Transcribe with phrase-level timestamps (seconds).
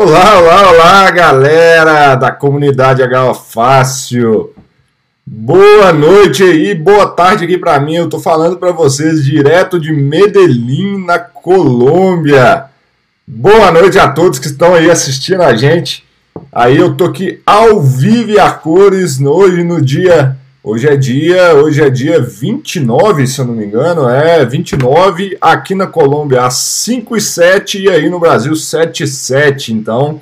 [0.00, 4.54] Olá, olá, olá, galera da comunidade HO Fácil.
[5.26, 7.96] Boa noite aí, boa tarde aqui para mim.
[7.96, 12.66] Eu tô falando para vocês direto de Medellín, na Colômbia.
[13.26, 16.04] Boa noite a todos que estão aí assistindo a gente.
[16.52, 20.36] Aí eu tô aqui ao vivo e a cores hoje no dia
[20.70, 25.74] Hoje é dia, hoje é dia 29, se eu não me engano, é 29 aqui
[25.74, 29.72] na Colômbia às 5 e 7 e aí no Brasil 7 e 7.
[29.72, 30.20] Então,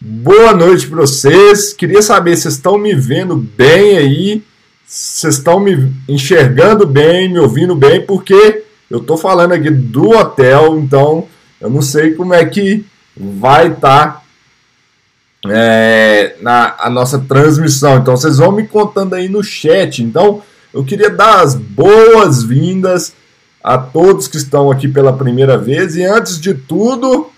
[0.00, 1.72] boa noite para vocês.
[1.72, 4.42] Queria saber se estão me vendo bem aí,
[4.84, 10.80] se estão me enxergando bem, me ouvindo bem, porque eu tô falando aqui do hotel,
[10.80, 11.28] então
[11.60, 12.84] eu não sei como é que
[13.16, 14.22] vai estar tá
[15.50, 17.98] é, na a nossa transmissão.
[17.98, 20.02] Então vocês vão me contando aí no chat.
[20.02, 20.42] Então
[20.72, 23.14] eu queria dar as boas-vindas
[23.62, 27.30] a todos que estão aqui pela primeira vez e antes de tudo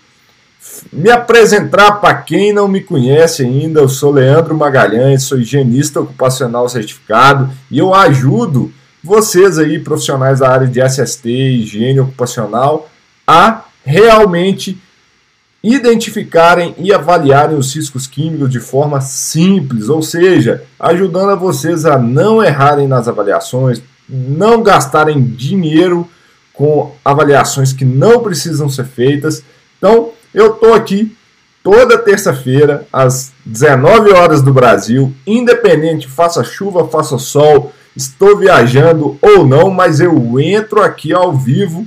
[0.93, 6.69] me apresentar para quem não me conhece ainda, eu sou Leandro Magalhães, sou higienista ocupacional
[6.69, 12.91] certificado e eu ajudo vocês aí, profissionais da área de SST, higiene ocupacional,
[13.27, 14.79] a realmente
[15.63, 21.99] identificarem e avaliarem os riscos químicos de forma simples, ou seja, ajudando a vocês a
[21.99, 26.09] não errarem nas avaliações, não gastarem dinheiro
[26.53, 29.43] com avaliações que não precisam ser feitas.
[29.79, 31.17] Então, eu estou aqui
[31.63, 39.47] toda terça-feira às 19 horas do Brasil, independente faça chuva, faça sol, estou viajando ou
[39.47, 41.87] não, mas eu entro aqui ao vivo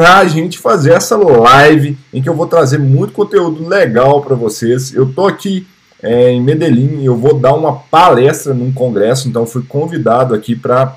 [0.00, 4.34] para a gente fazer essa live em que eu vou trazer muito conteúdo legal para
[4.34, 4.94] vocês.
[4.94, 5.66] Eu tô aqui
[6.02, 10.96] é, em Medellín, eu vou dar uma palestra num congresso, então fui convidado aqui para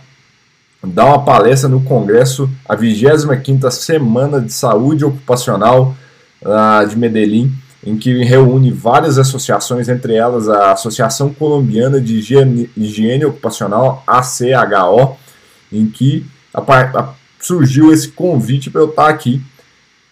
[0.82, 5.94] dar uma palestra no congresso, a 25ª Semana de Saúde Ocupacional
[6.42, 7.52] uh, de Medellín,
[7.86, 15.18] em que reúne várias associações, entre elas a Associação Colombiana de Higiene, Higiene Ocupacional, ACHO,
[15.74, 19.42] em que a, a surgiu esse convite para eu estar aqui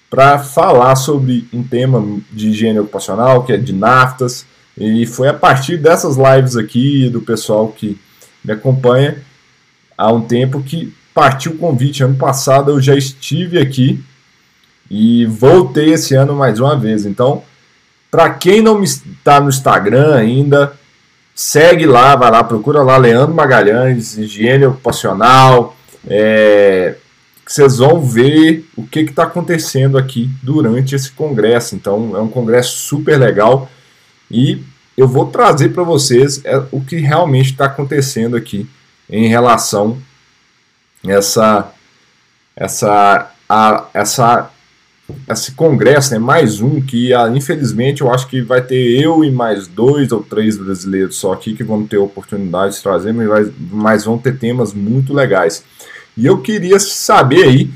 [0.09, 4.45] para falar sobre um tema de higiene ocupacional, que é de naftas,
[4.77, 7.97] e foi a partir dessas lives aqui do pessoal que
[8.43, 9.23] me acompanha
[9.97, 12.03] há um tempo que partiu o convite.
[12.03, 14.03] Ano passado eu já estive aqui
[14.89, 17.05] e voltei esse ano mais uma vez.
[17.05, 17.43] Então,
[18.09, 20.73] para quem não está no Instagram ainda,
[21.33, 26.95] segue lá, vai lá, procura lá Leandro Magalhães, higiene ocupacional, é,
[27.51, 31.75] vocês vão ver o que está acontecendo aqui durante esse congresso.
[31.75, 33.69] Então, é um congresso super legal
[34.29, 34.63] e
[34.95, 38.69] eu vou trazer para vocês é, o que realmente está acontecendo aqui
[39.09, 39.97] em relação
[41.05, 41.73] a essa
[42.55, 44.49] essa a, essa
[45.29, 49.31] esse congresso, né, mais um que ah, infelizmente eu acho que vai ter eu e
[49.31, 54.05] mais dois ou três brasileiros só aqui que vão ter oportunidade de trazer, mas, mas
[54.05, 55.65] vão ter temas muito legais.
[56.21, 57.69] E eu queria saber aí,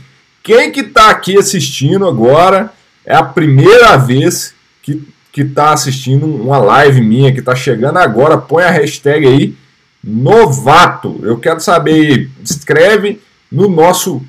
[0.43, 2.71] quem que está aqui assistindo agora,
[3.03, 5.01] é a primeira vez que
[5.31, 9.55] que está assistindo uma live minha, que está chegando agora, põe a hashtag aí,
[10.01, 11.19] novato.
[11.23, 13.19] Eu quero saber, escreve
[13.51, 14.21] no nosso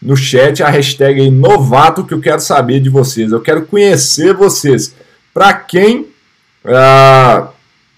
[0.00, 3.32] no chat a hashtag aí, novato, que eu quero saber de vocês.
[3.32, 4.94] Eu quero conhecer vocês.
[5.34, 6.06] Para quem
[6.64, 7.52] está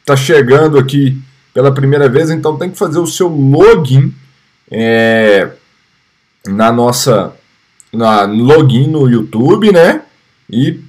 [0.08, 1.20] ah, chegando aqui
[1.52, 4.14] pela primeira vez, então tem que fazer o seu login
[4.70, 5.50] é,
[6.46, 7.34] na nossa
[7.92, 10.02] na login no YouTube, né?
[10.50, 10.80] E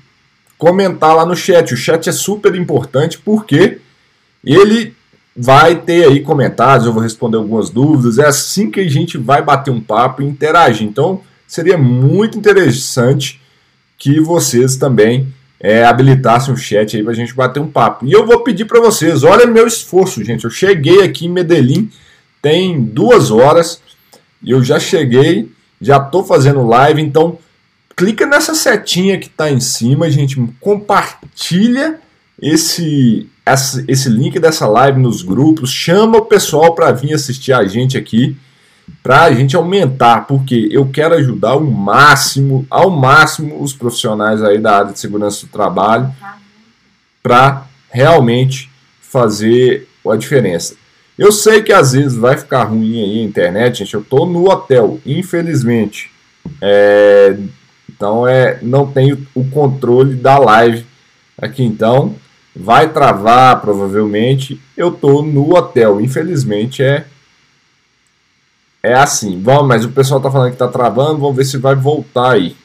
[0.57, 1.73] comentar lá no chat.
[1.73, 3.79] O chat é super importante porque
[4.44, 4.94] ele
[5.35, 8.17] vai ter aí comentários, eu vou responder algumas dúvidas.
[8.17, 10.88] É assim que a gente vai bater um papo e interagir.
[10.88, 13.41] Então, seria muito interessante
[13.97, 18.05] que vocês também é, habilitassem o chat aí para a gente bater um papo.
[18.05, 20.45] E eu vou pedir para vocês, olha meu esforço, gente.
[20.45, 21.89] Eu cheguei aqui em Medellín
[22.45, 23.81] tem duas horas
[24.45, 25.51] e eu já cheguei,
[25.81, 27.39] já estou fazendo live, então
[27.95, 32.00] clica nessa setinha que está em cima, gente, compartilha
[32.39, 33.27] esse,
[33.88, 38.38] esse link dessa live nos grupos, chama o pessoal para vir assistir a gente aqui,
[39.01, 44.59] para a gente aumentar, porque eu quero ajudar ao máximo, ao máximo os profissionais aí
[44.59, 46.13] da área de segurança do trabalho
[47.24, 48.69] para realmente
[49.01, 50.75] fazer a diferença.
[51.17, 53.94] Eu sei que às vezes vai ficar ruim aí a internet, gente.
[53.94, 56.12] Eu tô no hotel, infelizmente.
[56.62, 57.38] É,
[57.89, 60.85] então é, não tenho o controle da live
[61.38, 61.63] aqui.
[61.63, 62.15] Então
[62.56, 64.59] vai travar provavelmente.
[64.75, 67.06] Eu tô no hotel, infelizmente é
[68.83, 69.41] é assim.
[69.41, 71.19] Vamos, mas o pessoal tá falando que tá travando.
[71.19, 72.56] Vamos ver se vai voltar aí.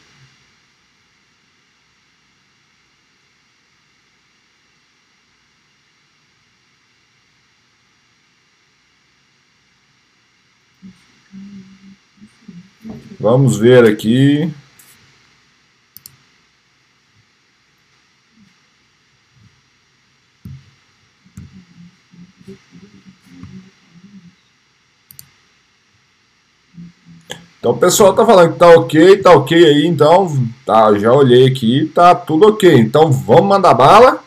[13.31, 14.53] Vamos ver aqui.
[27.61, 30.27] Então o pessoal tá falando que tá ok, tá ok aí, então
[30.67, 32.81] tá, já olhei aqui, tá tudo ok.
[32.81, 34.25] Então vamos mandar bala.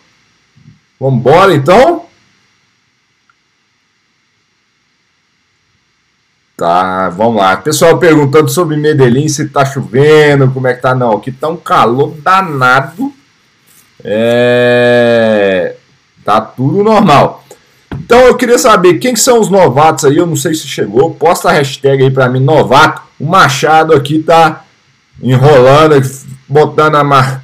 [0.97, 2.05] Vamos embora então.
[6.63, 7.57] Tá, vamos lá.
[7.57, 10.95] Pessoal perguntando sobre Medellín, se tá chovendo, como é que tá.
[10.95, 13.11] Não, aqui tá um calor danado.
[14.01, 15.75] É...
[16.23, 17.43] Tá tudo normal.
[17.91, 21.13] Então eu queria saber quem que são os novatos aí, eu não sei se chegou.
[21.13, 23.01] Posta a hashtag aí pra mim, novato.
[23.19, 24.63] O Machado aqui tá
[25.21, 26.01] enrolando,
[26.47, 27.41] botando a,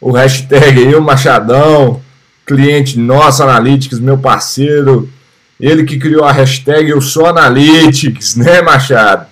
[0.00, 2.00] o hashtag aí, o Machadão,
[2.46, 5.06] cliente nosso, Analytics, meu parceiro.
[5.60, 9.26] Ele que criou a hashtag Eu Sou Analytics, né, Machado?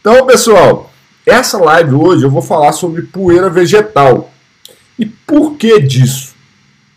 [0.00, 0.92] Então, pessoal,
[1.26, 4.32] essa live hoje eu vou falar sobre poeira vegetal.
[4.98, 6.34] E por que disso?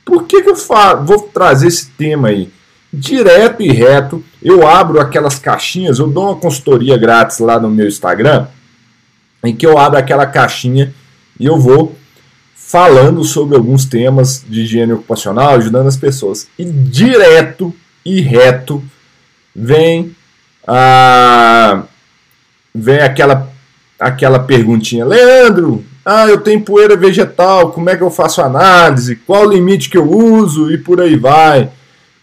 [0.06, 2.50] Por que, que eu falo, vou trazer esse tema aí?
[2.91, 4.24] direto e reto.
[4.41, 8.47] Eu abro aquelas caixinhas, eu dou uma consultoria grátis lá no meu Instagram,
[9.44, 10.94] em que eu abro aquela caixinha
[11.39, 11.95] e eu vou
[12.56, 16.47] falando sobre alguns temas de higiene ocupacional, ajudando as pessoas.
[16.57, 17.74] E direto
[18.07, 18.81] e reto
[19.54, 20.15] vem
[20.65, 21.83] a
[22.74, 23.51] vem aquela
[24.00, 29.15] aquela perguntinha, Leandro, ah, eu tenho poeira vegetal, como é que eu faço análise?
[29.15, 31.69] Qual o limite que eu uso e por aí vai.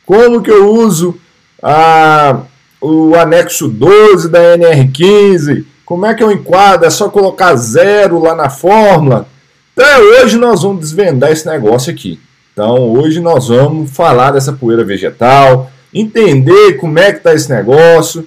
[0.06, 1.18] Como que eu uso
[1.62, 2.42] a,
[2.80, 5.64] o anexo 12 da NR15?
[5.84, 6.86] Como é que eu enquadro?
[6.86, 9.26] É só colocar zero lá na fórmula?
[9.72, 12.20] Então hoje nós vamos desvendar esse negócio aqui.
[12.52, 18.26] Então hoje nós vamos falar dessa poeira vegetal, entender como é que está esse negócio,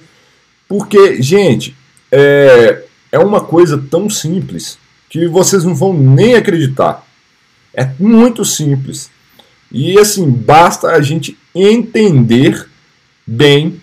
[0.66, 1.76] porque, gente,
[2.10, 2.82] é,
[3.12, 4.78] é uma coisa tão simples
[5.08, 7.06] que vocês não vão nem acreditar.
[7.74, 9.10] É muito simples.
[9.70, 12.66] E assim, basta a gente entender
[13.26, 13.80] bem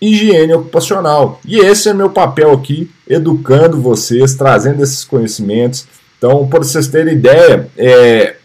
[0.00, 1.40] higiene ocupacional.
[1.44, 5.86] E esse é meu papel aqui, educando vocês, trazendo esses conhecimentos.
[6.18, 8.36] Então, para vocês terem ideia, é,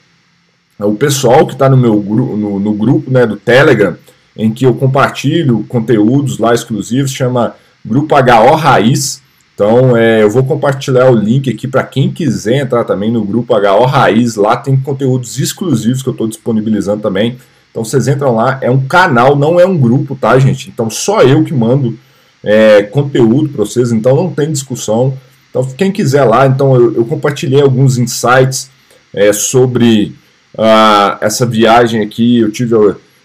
[0.80, 3.98] o pessoal que está no meu gru no, no, grupo né, do Telegram,
[4.40, 7.56] em que eu compartilho conteúdos lá exclusivos, chama
[7.86, 9.22] Grupo HO Raiz.
[9.54, 13.54] Então, é, eu vou compartilhar o link aqui para quem quiser entrar também no grupo
[13.54, 14.38] HO Raiz.
[14.38, 17.38] Lá tem conteúdos exclusivos que eu estou disponibilizando também.
[17.70, 18.58] Então, vocês entram lá.
[18.62, 20.70] É um canal, não é um grupo, tá, gente?
[20.70, 22.00] Então, só eu que mando
[22.42, 23.92] é, conteúdo para vocês.
[23.92, 25.18] Então, não tem discussão.
[25.50, 28.72] Então, quem quiser lá, então eu, eu compartilhei alguns insights
[29.14, 30.16] é, sobre
[30.58, 32.40] uh, essa viagem aqui.
[32.40, 32.76] Eu tive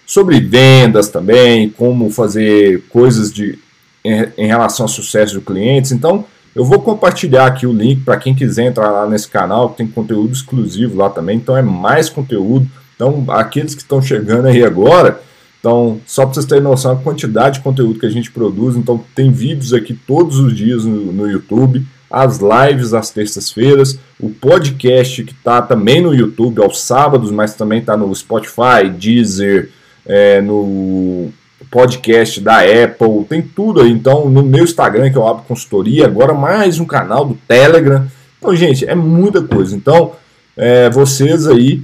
[0.05, 3.57] sobre vendas também, como fazer coisas de
[4.03, 5.91] em, em relação ao sucesso de clientes.
[5.91, 6.25] Então,
[6.55, 10.31] eu vou compartilhar aqui o link para quem quiser entrar lá nesse canal, tem conteúdo
[10.31, 12.67] exclusivo lá também, então é mais conteúdo.
[12.95, 15.19] Então, aqueles que estão chegando aí agora,
[15.59, 19.03] então, só para vocês terem noção da quantidade de conteúdo que a gente produz, então
[19.13, 25.23] tem vídeos aqui todos os dias no, no YouTube, as lives às terças-feiras, o podcast
[25.23, 29.71] que está também no YouTube aos sábados, mas também está no Spotify, Deezer,
[30.05, 31.31] é, no
[31.71, 33.91] podcast da Apple, tem tudo aí.
[33.91, 38.07] Então, no meu Instagram, que eu abro consultoria, agora mais um canal do Telegram.
[38.37, 39.75] Então, gente, é muita coisa.
[39.75, 40.13] Então,
[40.55, 41.81] é, vocês aí,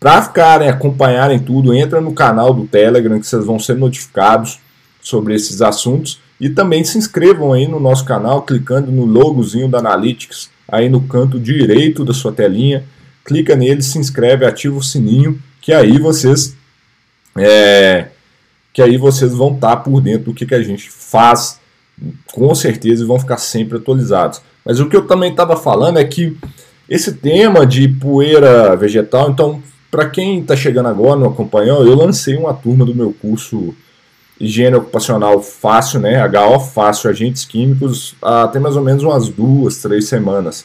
[0.00, 4.58] para ficarem, acompanharem tudo, entra no canal do Telegram, que vocês vão ser notificados
[5.00, 6.20] sobre esses assuntos.
[6.38, 11.00] E também se inscrevam aí no nosso canal, clicando no logozinho da Analytics, aí no
[11.00, 12.84] canto direito da sua telinha.
[13.24, 16.54] Clica nele, se inscreve, ativa o sininho, que aí vocês
[17.38, 18.08] é,
[18.72, 21.58] que aí vocês vão estar por dentro do que, que a gente faz,
[22.32, 24.40] com certeza, e vão ficar sempre atualizados.
[24.64, 26.36] Mas o que eu também estava falando é que
[26.88, 32.36] esse tema de poeira vegetal, então, para quem está chegando agora, não acompanhou, eu lancei
[32.36, 33.74] uma turma do meu curso
[34.38, 36.22] Higiene Ocupacional Fácil, né?
[36.26, 40.64] HO Fácil, Agentes Químicos, há mais ou menos umas duas, três semanas.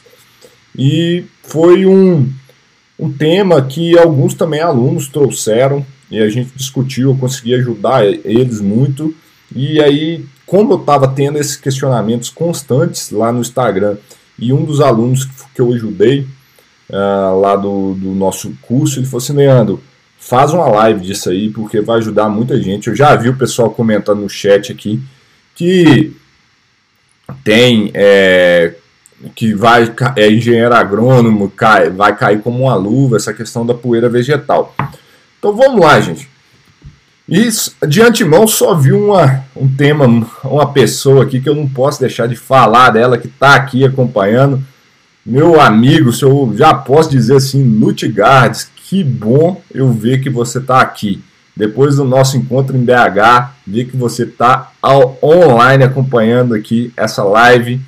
[0.76, 2.30] E foi um,
[2.98, 8.60] um tema que alguns também alunos trouxeram e a gente discutiu, eu consegui ajudar eles
[8.60, 9.14] muito.
[9.56, 13.96] E aí, como eu estava tendo esses questionamentos constantes lá no Instagram,
[14.38, 16.26] e um dos alunos que eu ajudei
[16.90, 19.82] uh, lá do, do nosso curso, ele falou assim: Leandro,
[20.18, 22.88] faz uma live disso aí, porque vai ajudar muita gente.
[22.88, 25.02] Eu já vi o pessoal comentando no chat aqui
[25.54, 26.14] que
[27.42, 27.90] tem.
[27.94, 28.74] É,
[29.34, 34.08] que vai é engenheiro agrônomo, cai, vai cair como uma luva essa questão da poeira
[34.08, 34.74] vegetal.
[35.42, 36.28] Então vamos lá, gente.
[37.28, 37.48] E
[37.88, 40.06] de antemão só vi uma, um tema,
[40.44, 44.62] uma pessoa aqui que eu não posso deixar de falar dela, que está aqui acompanhando.
[45.26, 50.58] Meu amigo, se eu já posso dizer assim, Lutgardes, que bom eu ver que você
[50.58, 51.20] está aqui.
[51.56, 54.70] Depois do nosso encontro em BH, ver que você está
[55.20, 57.80] online acompanhando aqui essa live.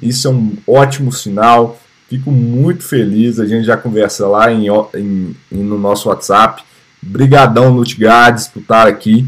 [0.00, 1.78] Isso é um ótimo sinal.
[2.08, 3.38] Fico muito feliz.
[3.38, 6.62] A gente já conversa lá em, em, no nosso WhatsApp.
[7.02, 9.26] Brigadão, Lutgardes, por estar aqui.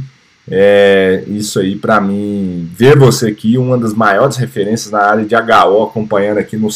[0.48, 5.34] É, isso aí, para mim, ver você aqui, uma das maiores referências na área de
[5.34, 6.68] HO, acompanhando aqui no,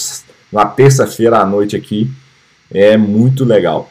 [0.50, 2.10] na terça-feira à noite aqui,
[2.70, 3.90] é muito legal.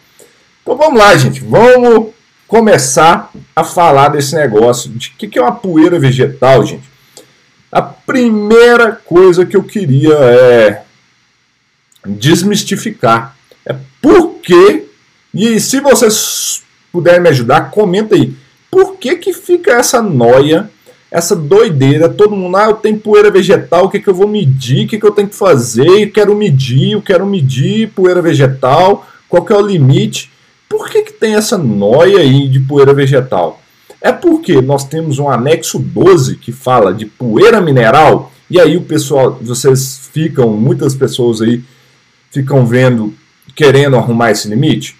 [0.61, 2.07] Então vamos lá, gente, vamos
[2.47, 4.89] começar a falar desse negócio.
[4.89, 6.89] De que, que é uma poeira vegetal, gente?
[7.71, 10.83] A primeira coisa que eu queria é
[12.05, 13.35] desmistificar
[13.65, 14.85] é por que,
[15.33, 16.63] e se vocês
[16.98, 18.34] puder me ajudar, comenta aí.
[18.72, 20.68] Por que, que fica essa noia,
[21.12, 22.10] essa doideira?
[22.10, 24.86] Todo mundo, ah, eu tenho poeira vegetal, o que, que eu vou medir?
[24.86, 25.88] O que, que eu tenho que fazer?
[25.88, 30.32] Eu quero medir, eu quero medir poeira vegetal, qual que é o limite?
[30.68, 33.62] Por que, que tem essa noia aí de poeira vegetal?
[34.01, 38.82] É porque nós temos um anexo 12 que fala de poeira mineral, e aí o
[38.82, 41.62] pessoal, vocês ficam, muitas pessoas aí
[42.32, 43.13] ficam vendo,
[43.56, 44.96] querendo arrumar esse limite.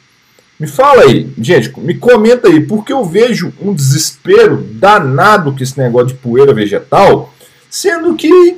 [0.59, 5.77] Me fala aí, gente, me comenta aí, porque eu vejo um desespero danado com esse
[5.77, 7.31] negócio de poeira vegetal,
[7.69, 8.57] sendo que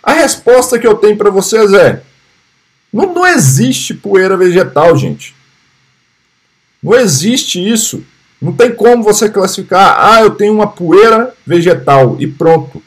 [0.00, 2.02] a resposta que eu tenho para vocês é:
[2.92, 5.34] não, não existe poeira vegetal, gente.
[6.80, 8.04] Não existe isso.
[8.40, 12.80] Não tem como você classificar, ah, eu tenho uma poeira vegetal e pronto.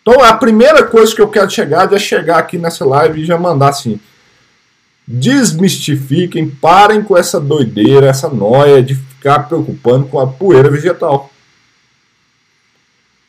[0.00, 3.38] Então a primeira coisa que eu quero chegar é chegar aqui nessa live e já
[3.38, 4.00] mandar assim
[5.06, 11.30] desmistifiquem, parem com essa doideira, essa noia de ficar preocupando com a poeira vegetal.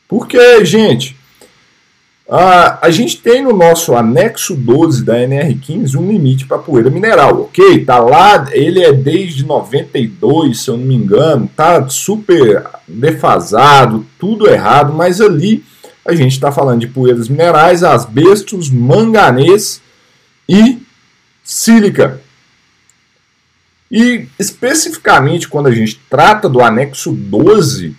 [0.08, 1.16] Porque, gente,
[2.28, 7.42] a, a gente tem no nosso anexo 12 da NR15 um limite para poeira mineral,
[7.42, 7.84] ok?
[7.84, 14.48] Tá lá, ele é desde 92, se eu não me engano, tá super defasado, tudo
[14.48, 15.62] errado, mas ali
[16.04, 19.82] a gente está falando de poeiras minerais, asbestos, manganês
[20.48, 20.78] e
[21.44, 22.20] sílica.
[23.90, 27.94] E especificamente quando a gente trata do anexo 12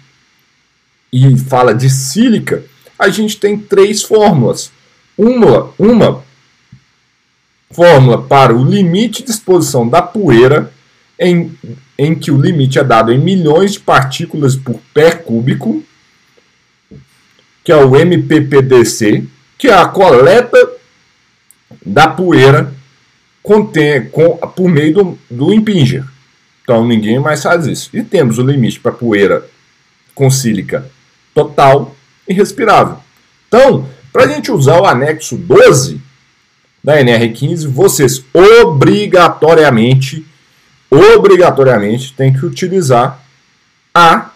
[1.13, 2.65] e fala de sílica,
[2.97, 4.71] a gente tem três fórmulas.
[5.17, 6.25] Uma, uma
[7.71, 10.73] fórmula para o limite de exposição da poeira,
[11.17, 11.57] em,
[11.97, 15.83] em que o limite é dado em milhões de partículas por pé cúbico,
[17.63, 19.23] que é o MPPDC,
[19.57, 20.57] que é a coleta
[21.85, 22.73] da poeira
[23.45, 26.03] contém, com, por meio do, do impinger.
[26.63, 27.89] Então ninguém mais faz isso.
[27.93, 29.45] E temos o limite para poeira
[30.15, 30.89] com sílica
[31.33, 31.95] total
[32.27, 32.97] e respirável.
[33.47, 36.01] Então, para a gente usar o anexo 12
[36.83, 40.25] da NR15, vocês obrigatoriamente,
[40.89, 43.23] obrigatoriamente tem que utilizar
[43.93, 44.31] a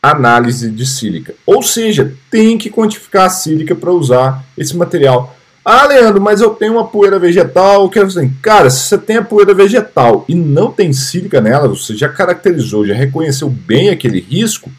[0.00, 1.34] análise de sílica.
[1.44, 5.36] Ou seja, tem que quantificar a sílica para usar esse material.
[5.64, 7.88] Ah, Leandro, mas eu tenho uma poeira vegetal.
[7.88, 11.96] Que assim, cara, se você tem a poeira vegetal e não tem sílica nela, você
[11.96, 14.70] já caracterizou, já reconheceu bem aquele risco,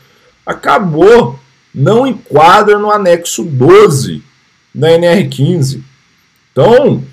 [0.45, 1.39] acabou.
[1.73, 4.21] Não enquadra no anexo 12
[4.75, 5.81] da NR15.
[6.51, 7.03] Então,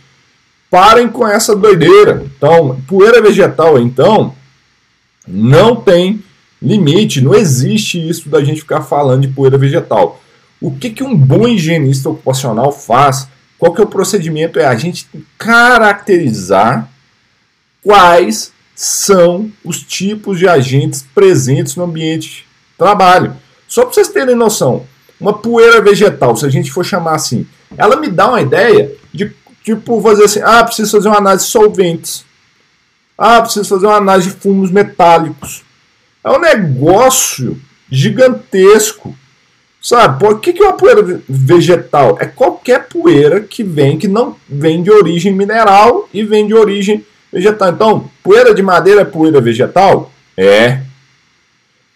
[0.71, 2.25] parem com essa doideira.
[2.37, 4.35] Então, poeira vegetal, então,
[5.27, 6.23] não tem
[6.61, 10.21] limite, não existe isso da gente ficar falando de poeira vegetal.
[10.61, 13.27] O que, que um bom higienista ocupacional faz?
[13.61, 14.59] Qual que é o procedimento?
[14.59, 15.07] É a gente
[15.39, 16.89] caracterizar
[17.83, 22.45] quais são os tipos de agentes presentes no ambiente de
[22.79, 23.37] trabalho.
[23.69, 24.87] Só para vocês terem noção,
[25.21, 29.31] uma poeira vegetal, se a gente for chamar assim, ela me dá uma ideia de
[29.63, 32.25] tipo fazer assim, ah, preciso fazer uma análise de solventes.
[33.19, 35.63] Ah, preciso fazer uma análise de fumos metálicos.
[36.25, 39.15] É um negócio gigantesco.
[39.81, 42.19] Sabe, por que, que é uma poeira vegetal?
[42.21, 47.05] É qualquer poeira que vem, que não vem de origem mineral e vem de origem
[47.33, 47.71] vegetal.
[47.71, 50.13] Então, poeira de madeira é poeira vegetal?
[50.37, 50.81] É.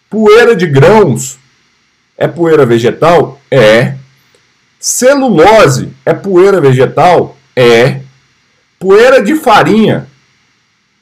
[0.09, 1.37] Poeira de grãos
[2.17, 3.39] é poeira vegetal?
[3.51, 3.95] É.
[4.79, 7.37] Celulose é poeira vegetal?
[7.55, 8.01] É.
[8.79, 10.07] Poeira de farinha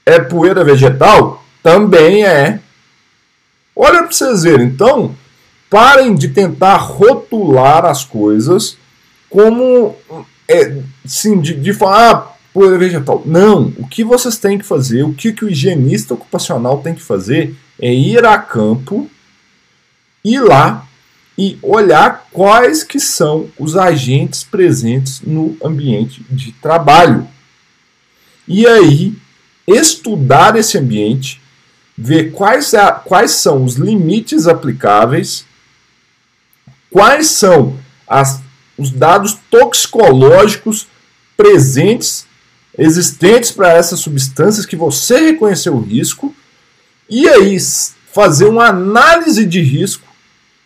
[0.06, 1.44] é poeira vegetal?
[1.62, 2.60] Também é.
[3.74, 4.68] Olha para vocês verem.
[4.68, 5.16] Então,
[5.74, 8.78] Parem de tentar rotular as coisas
[9.28, 9.96] como
[10.48, 13.24] é, sim, de, de falar ah, poeira vegetal.
[13.26, 17.02] Não, o que vocês têm que fazer, o que, que o higienista ocupacional tem que
[17.02, 19.10] fazer é ir a campo
[20.24, 20.88] ir lá
[21.36, 27.28] e olhar quais que são os agentes presentes no ambiente de trabalho.
[28.48, 29.16] E aí
[29.68, 31.42] estudar esse ambiente,
[31.98, 35.48] ver quais, é, quais são os limites aplicáveis,
[36.94, 37.76] quais são
[38.08, 38.40] as,
[38.78, 40.88] os dados toxicológicos
[41.36, 42.28] presentes,
[42.78, 46.34] existentes para essas substâncias que você reconheceu o risco,
[47.10, 47.58] e aí
[48.12, 50.08] fazer uma análise de risco.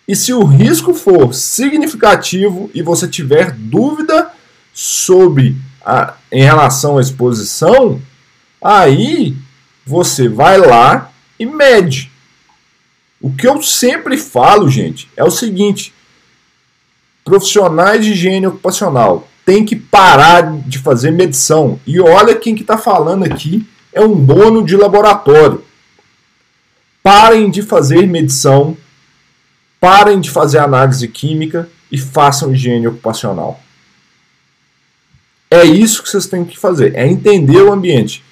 [0.05, 4.29] E se o risco for significativo e você tiver dúvida
[4.73, 8.01] sobre a, em relação à exposição,
[8.61, 9.33] aí
[9.85, 12.11] você vai lá e mede.
[13.21, 15.93] O que eu sempre falo, gente, é o seguinte:
[17.27, 21.77] profissionais de higiene ocupacional têm que parar de fazer medição.
[21.85, 25.61] E olha quem que está falando aqui é um dono de laboratório.
[27.03, 28.77] Parem de fazer medição,
[29.77, 33.59] parem de fazer análise química e façam higiene ocupacional.
[35.51, 38.23] É isso que vocês têm que fazer, é entender o ambiente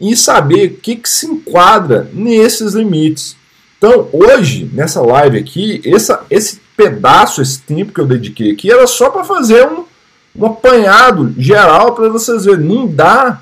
[0.00, 3.36] e saber o que, que se enquadra nesses limites.
[3.76, 8.86] Então, hoje, nessa live aqui, essa, esse pedaço, esse tempo que eu dediquei aqui, era
[8.86, 9.84] só para fazer um,
[10.36, 12.64] um apanhado geral para vocês verem.
[12.64, 13.40] Não dá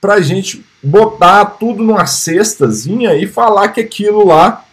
[0.00, 4.64] para a gente botar tudo numa cestazinha e falar que aquilo lá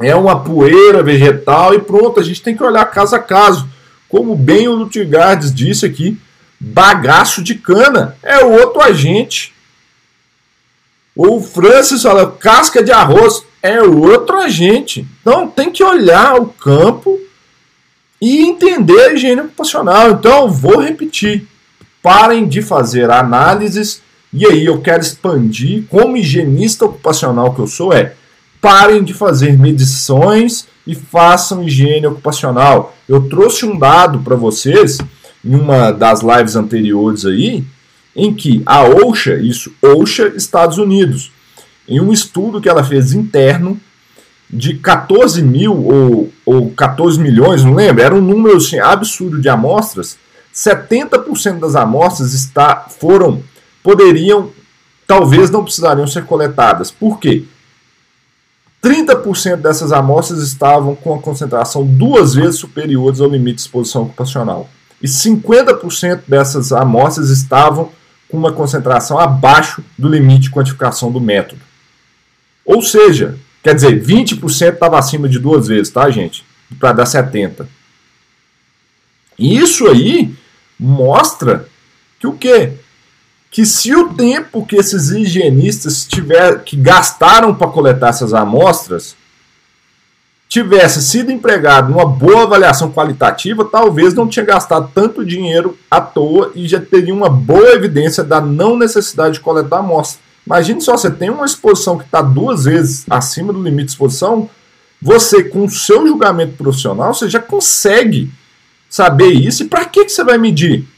[0.00, 3.68] é uma poeira vegetal e pronto, a gente tem que olhar caso a caso.
[4.08, 6.16] Como bem o Lutigardes disse aqui,
[6.60, 9.52] bagaço de cana é outro agente
[11.20, 15.06] o Francis fala, casca de arroz é outro agente.
[15.20, 17.18] Então tem que olhar o campo
[18.20, 20.10] e entender a higiene ocupacional.
[20.12, 21.46] Então vou repetir.
[22.02, 24.02] Parem de fazer análises.
[24.32, 28.14] E aí eu quero expandir, como higienista ocupacional que eu sou, é
[28.60, 32.94] parem de fazer medições e façam higiene ocupacional.
[33.08, 34.98] Eu trouxe um dado para vocês
[35.44, 37.64] em uma das lives anteriores aí,
[38.14, 41.30] em que a OSHA, isso, OSHA Estados Unidos,
[41.88, 43.80] em um estudo que ela fez interno,
[44.50, 49.48] de 14 mil ou, ou 14 milhões, não lembro, era um número assim, absurdo de
[49.48, 50.18] amostras,
[50.54, 53.42] 70% das amostras está, foram,
[53.82, 54.50] poderiam,
[55.06, 56.90] talvez não precisariam ser coletadas.
[56.90, 57.44] Por quê?
[58.82, 64.68] 30% dessas amostras estavam com a concentração duas vezes superiores ao limite de exposição ocupacional.
[65.02, 67.90] E 50% dessas amostras estavam
[68.28, 71.67] com uma concentração abaixo do limite de quantificação do método.
[72.68, 76.44] Ou seja, quer dizer, 20% estava acima de duas vezes, tá, gente?
[76.78, 77.66] Para dar 70%.
[79.38, 80.34] Isso aí
[80.78, 81.66] mostra
[82.20, 82.74] que o quê?
[83.50, 89.16] Que se o tempo que esses higienistas tiver, que gastaram para coletar essas amostras
[90.46, 96.52] tivesse sido empregado numa boa avaliação qualitativa, talvez não tinha gastado tanto dinheiro à toa
[96.54, 100.27] e já teria uma boa evidência da não necessidade de coletar amostra.
[100.48, 104.48] Imagine só, você tem uma exposição que está duas vezes acima do limite de exposição,
[105.00, 108.32] você, com o seu julgamento profissional, você já consegue
[108.88, 109.62] saber isso.
[109.62, 110.88] E para que, que você vai medir?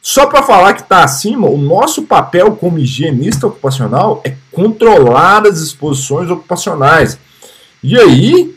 [0.00, 5.58] Só para falar que está acima, o nosso papel como higienista ocupacional é controlar as
[5.58, 7.18] exposições ocupacionais.
[7.82, 8.56] E aí,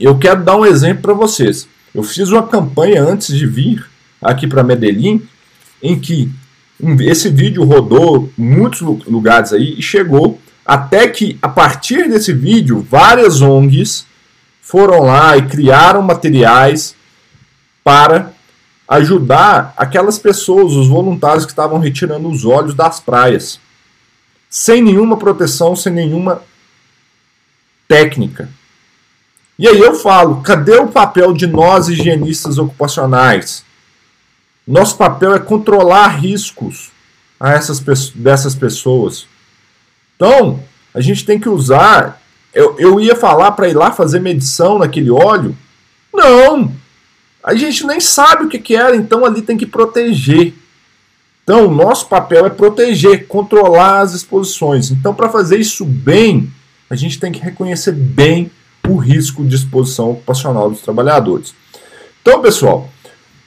[0.00, 1.68] eu quero dar um exemplo para vocês.
[1.94, 3.86] Eu fiz uma campanha antes de vir
[4.22, 5.28] aqui para Medellín,
[5.82, 6.32] em que
[7.00, 13.40] esse vídeo rodou muitos lugares aí e chegou até que, a partir desse vídeo, várias
[13.40, 14.06] ONGs
[14.60, 16.94] foram lá e criaram materiais
[17.82, 18.32] para
[18.86, 23.58] ajudar aquelas pessoas, os voluntários que estavam retirando os olhos das praias,
[24.48, 26.42] sem nenhuma proteção, sem nenhuma
[27.88, 28.48] técnica.
[29.58, 33.64] E aí eu falo, cadê o papel de nós higienistas ocupacionais?
[34.68, 36.90] Nosso papel é controlar riscos
[37.40, 39.26] a essas, dessas pessoas.
[40.14, 42.20] Então, a gente tem que usar.
[42.52, 45.56] Eu, eu ia falar para ir lá fazer medição naquele óleo?
[46.12, 46.70] Não!
[47.42, 50.52] A gente nem sabe o que, que era, então ali tem que proteger.
[51.42, 54.90] Então, o nosso papel é proteger, controlar as exposições.
[54.90, 56.52] Então, para fazer isso bem,
[56.90, 58.50] a gente tem que reconhecer bem
[58.86, 61.54] o risco de exposição ocupacional dos trabalhadores.
[62.20, 62.90] Então, pessoal,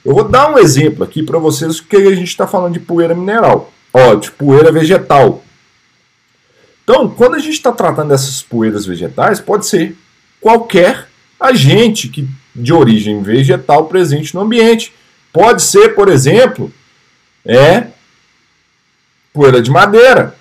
[0.04, 3.14] eu vou dar um exemplo aqui para vocês que a gente está falando de poeira
[3.14, 5.42] mineral, ó, de poeira vegetal.
[6.82, 9.96] Então, quando a gente está tratando dessas poeiras vegetais, pode ser
[10.40, 11.06] qualquer
[11.38, 14.92] agente que, de origem vegetal presente no ambiente.
[15.32, 16.72] Pode ser, por exemplo,
[17.46, 17.86] é
[19.32, 20.36] poeira de madeira,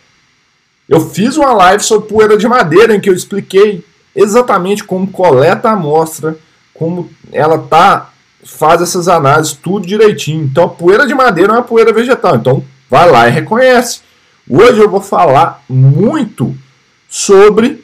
[0.89, 5.69] Eu fiz uma live sobre poeira de madeira em que eu expliquei exatamente como coleta
[5.69, 6.38] a amostra,
[6.74, 8.11] como ela tá
[8.43, 10.43] faz essas análises tudo direitinho.
[10.43, 12.36] Então, a poeira de madeira é uma poeira vegetal.
[12.36, 14.01] Então, vai lá e reconhece.
[14.49, 16.56] Hoje eu vou falar muito
[17.08, 17.84] sobre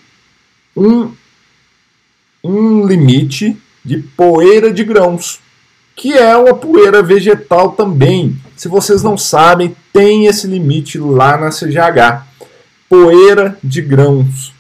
[0.75, 1.11] um,
[2.43, 5.39] um limite de poeira de grãos,
[5.95, 8.37] que é uma poeira vegetal também.
[8.55, 12.25] Se vocês não sabem, tem esse limite lá na CGH.
[12.89, 14.53] Poeira de grãos,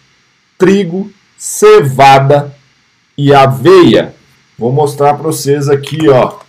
[0.57, 2.55] trigo, cevada
[3.17, 4.16] e aveia.
[4.57, 6.39] Vou mostrar para vocês aqui, ó.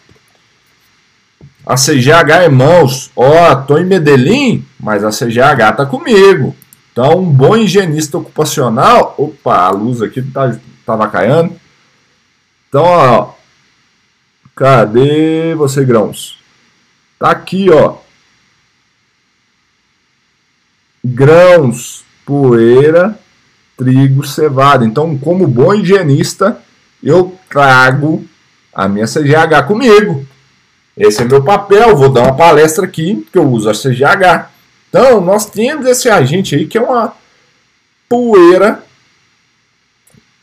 [1.67, 6.57] A CGH, irmãos, ó, tô em Medellín, mas a CGH tá comigo.
[6.91, 9.15] Então, um bom higienista ocupacional.
[9.19, 11.55] Opa, a luz aqui tá, tava caindo.
[12.69, 13.35] Então, ó.
[14.57, 16.39] Cadê você, grãos?
[17.19, 17.97] Tá aqui, ó.
[21.05, 23.19] Grãos, poeira,
[23.77, 24.85] trigo, cevada.
[24.85, 26.61] Então, como bom higienista,
[27.03, 28.25] eu trago
[28.73, 30.27] a minha CGH comigo.
[30.97, 34.51] Esse é meu papel, vou dar uma palestra aqui, que eu uso a CGH.
[34.89, 37.13] Então, nós temos esse agente aí que é uma
[38.09, 38.83] poeira,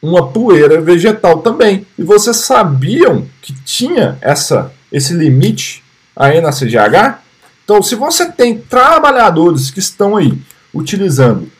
[0.01, 1.85] uma poeira vegetal também.
[1.97, 5.83] E vocês sabiam que tinha essa, esse limite
[6.15, 7.19] aí na CGH?
[7.63, 10.37] Então, se você tem trabalhadores que estão aí
[10.73, 11.51] utilizando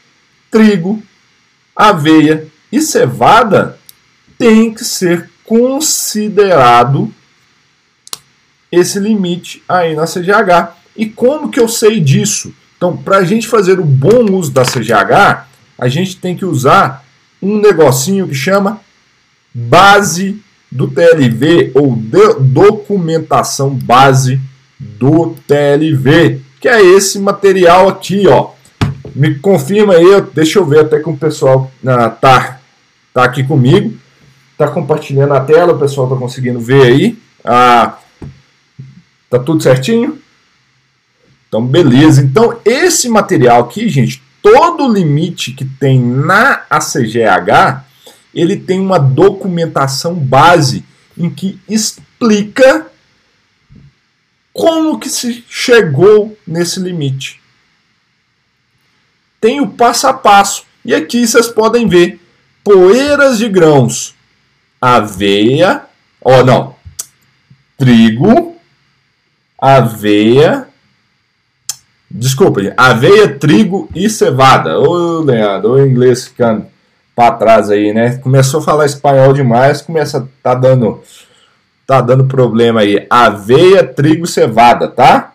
[0.52, 1.02] trigo,
[1.76, 3.78] aveia e cevada,
[4.38, 7.12] tem que ser considerado
[8.72, 10.76] esse limite aí na CGH.
[10.96, 12.54] E como que eu sei disso?
[12.78, 15.46] Então, para a gente fazer o bom uso da CGH,
[15.78, 17.06] a gente tem que usar
[17.42, 18.82] um negocinho que chama
[19.54, 21.96] base do TLV ou
[22.40, 24.40] documentação base
[24.78, 28.52] do TLV, que é esse material aqui, ó.
[29.16, 32.60] Me confirma aí, deixa eu ver até que o pessoal ah, tá,
[33.14, 33.98] tá aqui comigo.
[34.58, 37.20] Tá compartilhando a tela, o pessoal tá conseguindo ver aí.
[37.44, 37.98] Ah,
[39.30, 40.18] tá tudo certinho?
[41.48, 42.22] Então, beleza.
[42.22, 47.84] Então, esse material aqui, gente, todo limite que tem na ACGH,
[48.34, 50.86] ele tem uma documentação base
[51.18, 52.88] em que explica
[54.54, 57.42] como que se chegou nesse limite.
[59.42, 60.64] Tem o passo a passo.
[60.84, 62.22] E aqui vocês podem ver
[62.64, 64.15] poeiras de grãos
[64.86, 65.82] aveia,
[66.22, 66.76] ó, oh, não,
[67.76, 68.56] trigo,
[69.60, 70.68] aveia,
[72.10, 74.80] desculpa, aveia, trigo e cevada.
[74.80, 76.68] Ô, Leandro, o inglês ficando
[77.16, 78.18] para trás aí, né?
[78.18, 81.02] Começou a falar espanhol demais, começa tá dando
[81.88, 83.08] tá dando problema aí.
[83.10, 85.34] Aveia, trigo, cevada, tá?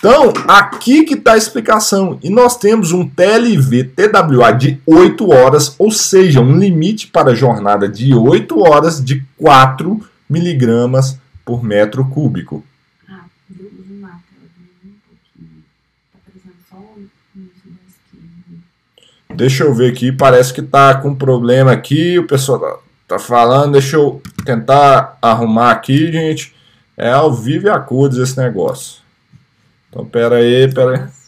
[0.00, 2.18] Então, aqui que está a explicação.
[2.22, 7.86] E nós temos um TLV TWA de 8 horas, ou seja, um limite para jornada
[7.86, 12.64] de 8 horas de 4 miligramas por metro cúbico.
[13.06, 13.24] Ah,
[19.34, 23.72] Deixa eu ver aqui, parece que está com problema aqui, o pessoal tá, tá falando,
[23.72, 26.54] deixa eu tentar arrumar aqui, gente.
[26.96, 29.09] É ao vivo e a cores esse negócio.
[29.90, 31.20] Então, pera aí, pera aí.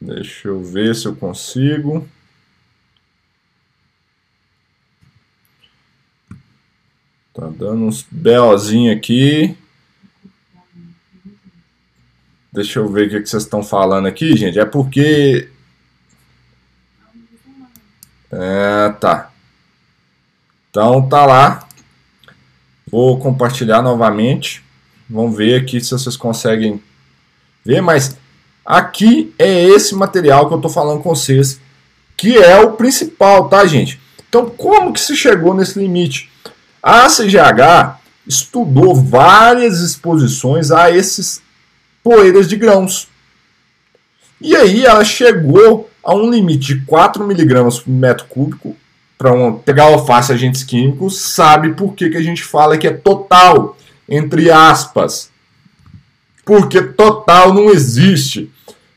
[0.00, 2.08] Deixa eu ver se eu consigo.
[7.32, 9.56] Tá dando uns BOzinho aqui.
[12.52, 14.58] Deixa eu ver o que, que vocês estão falando aqui, gente.
[14.58, 15.48] É porque.
[18.30, 19.32] É, tá.
[20.70, 21.68] Então tá lá.
[22.92, 24.62] Vou compartilhar novamente.
[25.08, 26.82] Vamos ver aqui se vocês conseguem
[27.64, 28.18] ver, mas
[28.62, 31.58] aqui é esse material que eu estou falando com vocês,
[32.14, 33.98] que é o principal, tá, gente?
[34.28, 36.30] Então, como que se chegou nesse limite?
[36.82, 41.40] A CGH estudou várias exposições a esses
[42.04, 43.08] poeiras de grãos.
[44.38, 48.76] E aí ela chegou a um limite de 4 miligramas por metro cúbico
[49.22, 52.92] para um, pegar alface agentes químicos, sabe por que, que a gente fala que é
[52.92, 53.76] total,
[54.08, 55.30] entre aspas.
[56.44, 58.50] Porque total não existe.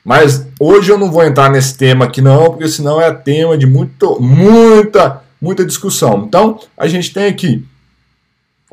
[0.04, 3.68] Mas hoje eu não vou entrar nesse tema aqui não, porque senão é tema de
[3.68, 6.26] muito, muita, muita discussão.
[6.28, 7.64] Então, a gente tem aqui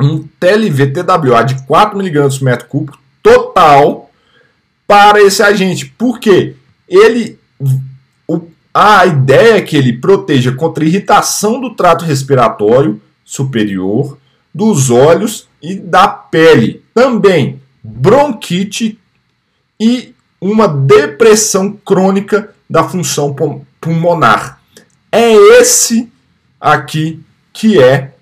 [0.01, 4.11] um TLV-TWA de 4 mg por metro cúbico total
[4.87, 5.85] para esse agente.
[5.99, 6.57] Por quê?
[6.89, 7.39] Ele
[8.75, 14.19] a ideia é que ele proteja contra irritação do trato respiratório superior,
[14.55, 16.83] dos olhos e da pele.
[16.95, 18.99] Também bronquite
[19.79, 23.37] e uma depressão crônica da função
[23.81, 24.61] pulmonar.
[25.11, 26.11] É esse
[26.61, 27.21] aqui
[27.53, 28.15] que é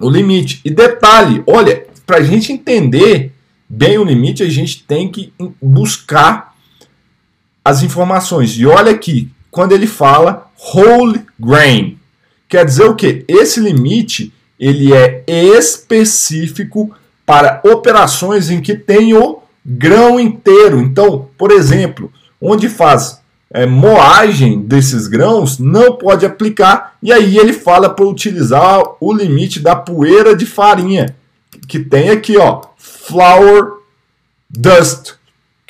[0.00, 0.60] o limite.
[0.64, 3.32] E detalhe, olha, para a gente entender
[3.68, 6.54] bem o limite, a gente tem que buscar
[7.64, 8.56] as informações.
[8.58, 11.96] E olha aqui, quando ele fala whole grain,
[12.48, 13.24] quer dizer o que?
[13.28, 16.92] Esse limite ele é específico
[17.24, 20.80] para operações em que tem o grão inteiro.
[20.80, 26.96] Então, por exemplo, onde faz é, moagem desses grãos, não pode aplicar.
[27.00, 31.14] E aí ele fala para utilizar o limite da poeira de farinha,
[31.68, 33.78] que tem aqui, ó, flour
[34.50, 35.12] dust,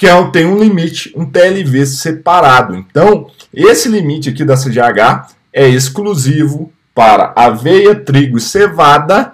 [0.05, 2.77] que é, tem um limite, um TLV separado.
[2.77, 9.33] Então, esse limite aqui da CGH é exclusivo para aveia, trigo e cevada,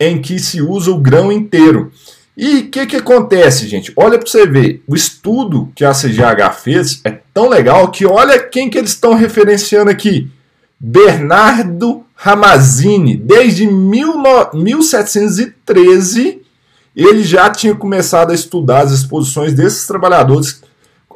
[0.00, 1.92] em que se usa o grão inteiro.
[2.34, 3.92] E o que, que acontece, gente?
[3.94, 8.38] Olha para você ver, o estudo que a CGH fez é tão legal que olha
[8.38, 10.30] quem que eles estão referenciando aqui.
[10.80, 16.40] Bernardo Ramazzini, desde 1713,
[17.04, 20.62] ele já tinha começado a estudar as exposições desses trabalhadores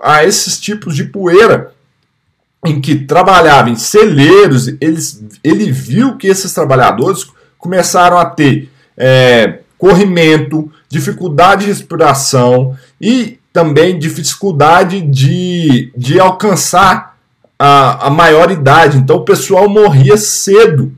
[0.03, 1.73] a esses tipos de poeira
[2.65, 7.27] em que trabalhava em celeiros, eles, ele viu que esses trabalhadores
[7.59, 17.17] começaram a ter é, corrimento, dificuldade de respiração e também dificuldade de, de alcançar
[17.59, 18.99] a, a maior idade.
[18.99, 20.93] Então o pessoal morria cedo.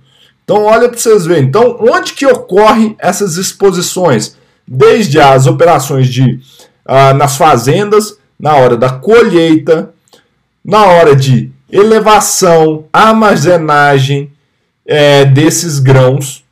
[0.45, 1.45] Então olha para vocês verem.
[1.45, 4.37] Então onde que ocorrem essas exposições?
[4.75, 6.41] Desde as operações de
[6.89, 9.93] uh, nas fazendas, na hora da colheita,
[10.65, 14.33] na hora de elevação, armazenagem
[14.87, 16.43] é, desses grãos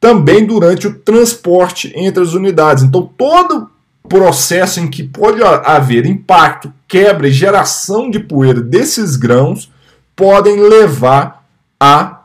[0.00, 2.84] também durante o transporte entre as unidades.
[2.84, 3.70] Então, todo
[4.08, 9.70] processo em que pode haver impacto, quebra e geração de poeira desses grãos
[10.14, 11.44] podem levar
[11.78, 12.22] à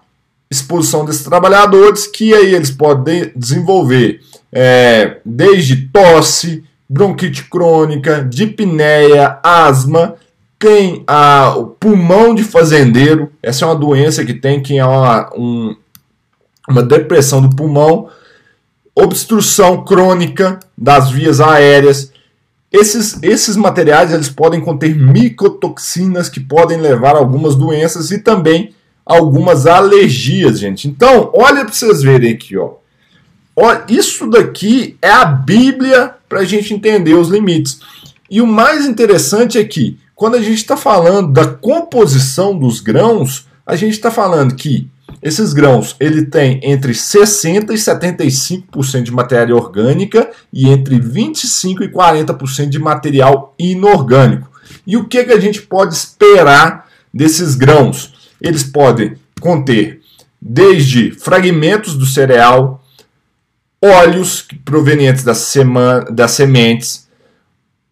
[0.49, 10.15] exposição desses trabalhadores, que aí eles podem desenvolver é, desde tosse, bronquite crônica, dipneia, asma,
[10.59, 15.29] tem a, o pulmão de fazendeiro, essa é uma doença que tem quem é uma,
[15.35, 15.75] um,
[16.69, 18.09] uma depressão do pulmão,
[18.93, 22.11] obstrução crônica das vias aéreas.
[22.71, 28.73] Esses, esses materiais eles podem conter micotoxinas que podem levar a algumas doenças e também
[29.05, 30.87] algumas alergias, gente.
[30.87, 32.80] Então, olha para vocês verem aqui, ó.
[33.61, 37.79] Ó isso daqui é a Bíblia para a gente entender os limites.
[38.29, 43.45] E o mais interessante é que, quando a gente está falando da composição dos grãos,
[43.65, 44.89] a gente está falando que
[45.21, 51.89] esses grãos, ele tem entre 60 e 75% de matéria orgânica e entre 25 e
[51.89, 54.49] 40% de material inorgânico.
[54.87, 58.13] E o que, que a gente pode esperar desses grãos?
[58.41, 60.01] Eles podem conter
[60.41, 62.80] desde fragmentos do cereal,
[63.83, 65.53] óleos provenientes das,
[66.11, 67.07] das sementes,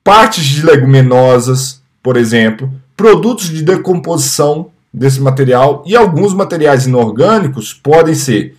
[0.03, 8.15] partes de leguminosas, por exemplo, produtos de decomposição desse material e alguns materiais inorgânicos podem
[8.15, 8.57] ser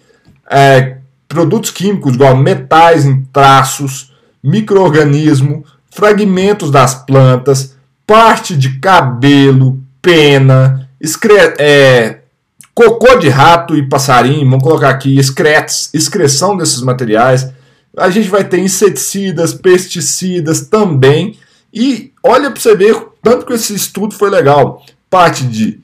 [0.50, 4.12] é, produtos químicos igual metais em traços,
[4.42, 12.19] microorganismo, fragmentos das plantas, parte de cabelo, pena, excre é,
[12.80, 17.52] cocô de rato e passarinho, vamos colocar aqui excretes, excreção desses materiais.
[17.94, 21.36] A gente vai ter inseticidas, pesticidas também.
[21.74, 24.82] E olha para você ver tanto que esse estudo foi legal.
[25.10, 25.78] Parte de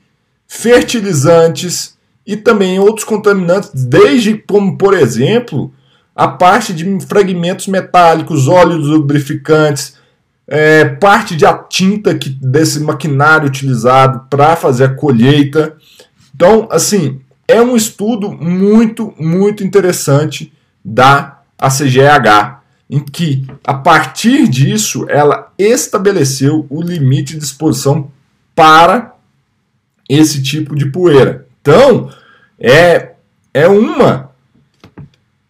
[0.47, 5.71] fertilizantes e também outros contaminantes, desde como, por exemplo,
[6.15, 9.95] a parte de fragmentos metálicos, óleos lubrificantes,
[10.47, 15.75] é, parte de a tinta que, desse maquinário utilizado para fazer a colheita.
[16.37, 20.53] Então, assim, é um estudo muito, muito interessante
[20.85, 28.11] da ACGH, em que, a partir disso, ela estabeleceu o limite de exposição
[28.53, 29.15] para
[30.07, 31.47] esse tipo de poeira.
[31.59, 32.11] Então,
[32.59, 33.13] é,
[33.51, 34.29] é uma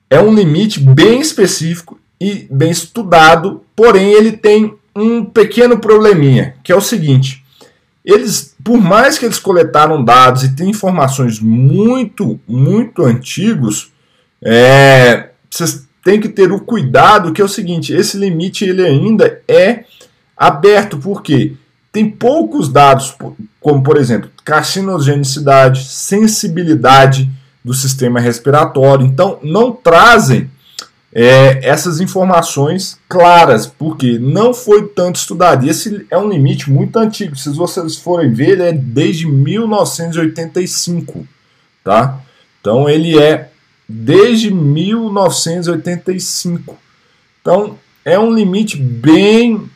[0.09, 6.71] é um limite bem específico e bem estudado, porém ele tem um pequeno probleminha, que
[6.71, 7.43] é o seguinte:
[8.07, 13.91] eles, por mais que eles coletaram dados e têm informações muito, muito antigos,
[14.41, 19.41] é, vocês têm que ter o cuidado que é o seguinte: esse limite ele ainda
[19.45, 19.83] é
[20.37, 21.55] aberto, porque
[21.91, 23.13] tem poucos dados,
[23.59, 27.29] como por exemplo, carcinogenicidade, sensibilidade
[27.61, 29.05] do sistema respiratório.
[29.05, 30.49] Então, não trazem
[31.13, 35.65] é, essas informações claras, porque não foi tanto estudado.
[35.65, 37.33] E esse é um limite muito antigo.
[37.35, 41.25] Se vocês forem ver, ele é desde 1985,
[41.83, 42.19] tá?
[42.59, 43.49] Então ele é
[43.87, 46.77] desde 1985.
[47.41, 49.69] Então é um limite bem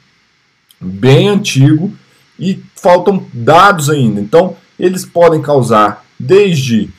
[0.80, 1.94] bem antigo
[2.39, 4.20] e faltam dados ainda.
[4.20, 6.89] Então eles podem causar desde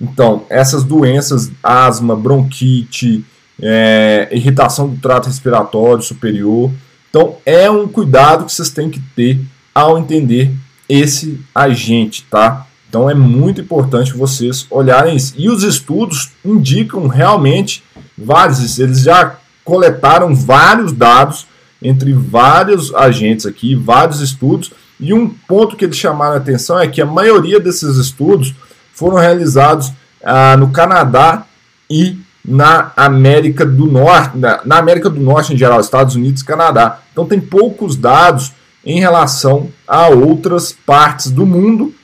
[0.00, 3.22] então essas doenças, asma, bronquite,
[3.60, 6.70] é, irritação do trato respiratório superior.
[7.10, 9.40] Então é um cuidado que vocês têm que ter
[9.74, 10.52] ao entender
[10.88, 12.66] esse agente, tá?
[12.88, 15.34] Então é muito importante vocês olharem isso.
[15.36, 17.82] E os estudos indicam realmente
[18.16, 21.46] vários, eles já coletaram vários dados
[21.82, 26.86] entre vários agentes aqui, vários estudos, e um ponto que eles chamaram a atenção é
[26.86, 28.54] que a maioria desses estudos
[28.92, 31.44] foram realizados ah, no Canadá
[31.90, 36.44] e na América do Norte, na, na, América do Norte em geral, Estados Unidos e
[36.44, 37.00] Canadá.
[37.10, 38.52] Então tem poucos dados
[38.84, 41.94] em relação a outras partes do mundo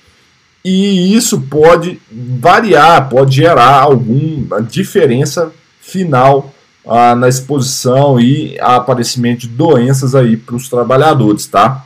[0.64, 6.55] e isso pode variar, pode gerar alguma diferença final
[6.87, 11.85] ah, na exposição e aparecimento de doenças aí para os trabalhadores, tá?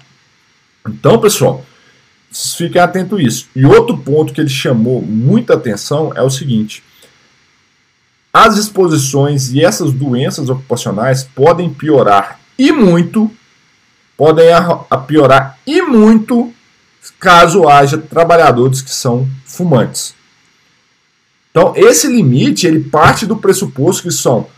[0.88, 1.64] Então, pessoal,
[2.30, 3.48] fiquem atentos a isso.
[3.54, 6.82] E outro ponto que ele chamou muita atenção é o seguinte:
[8.34, 13.30] as exposições e essas doenças ocupacionais podem piorar e muito,
[14.16, 16.52] podem a piorar e muito
[17.20, 20.16] caso haja trabalhadores que são fumantes.
[21.50, 24.48] Então, esse limite ele parte do pressuposto que são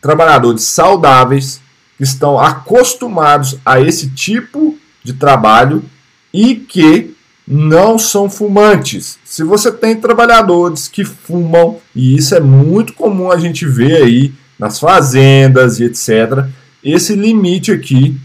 [0.00, 1.60] trabalhadores saudáveis,
[1.96, 5.84] que estão acostumados a esse tipo de trabalho
[6.34, 7.14] e que
[7.52, 9.18] não são fumantes.
[9.24, 14.32] Se você tem trabalhadores que fumam, e isso é muito comum a gente ver aí
[14.58, 16.46] nas fazendas e etc.,
[16.82, 18.18] esse limite aqui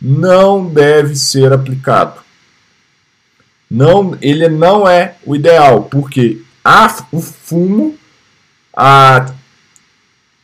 [0.00, 2.20] não deve ser aplicado.
[3.70, 7.94] Não, ele não é o ideal, porque a, o fumo,
[8.76, 9.30] a,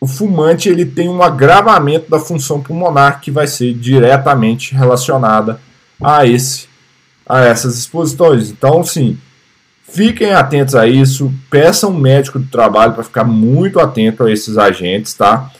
[0.00, 5.60] o fumante ele tem um agravamento da função pulmonar que vai ser diretamente relacionada
[6.00, 6.67] a esse
[7.28, 8.50] a essas exposições.
[8.50, 9.18] Então, sim,
[9.88, 14.56] fiquem atentos a isso, peçam um médico do trabalho para ficar muito atento a esses
[14.56, 15.50] agentes, tá?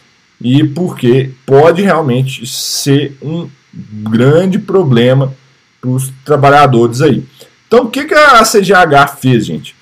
[0.40, 5.34] E porque pode realmente ser um grande problema
[5.80, 7.24] para os trabalhadores aí.
[7.66, 9.76] Então, o que, que a CGH fez, gente?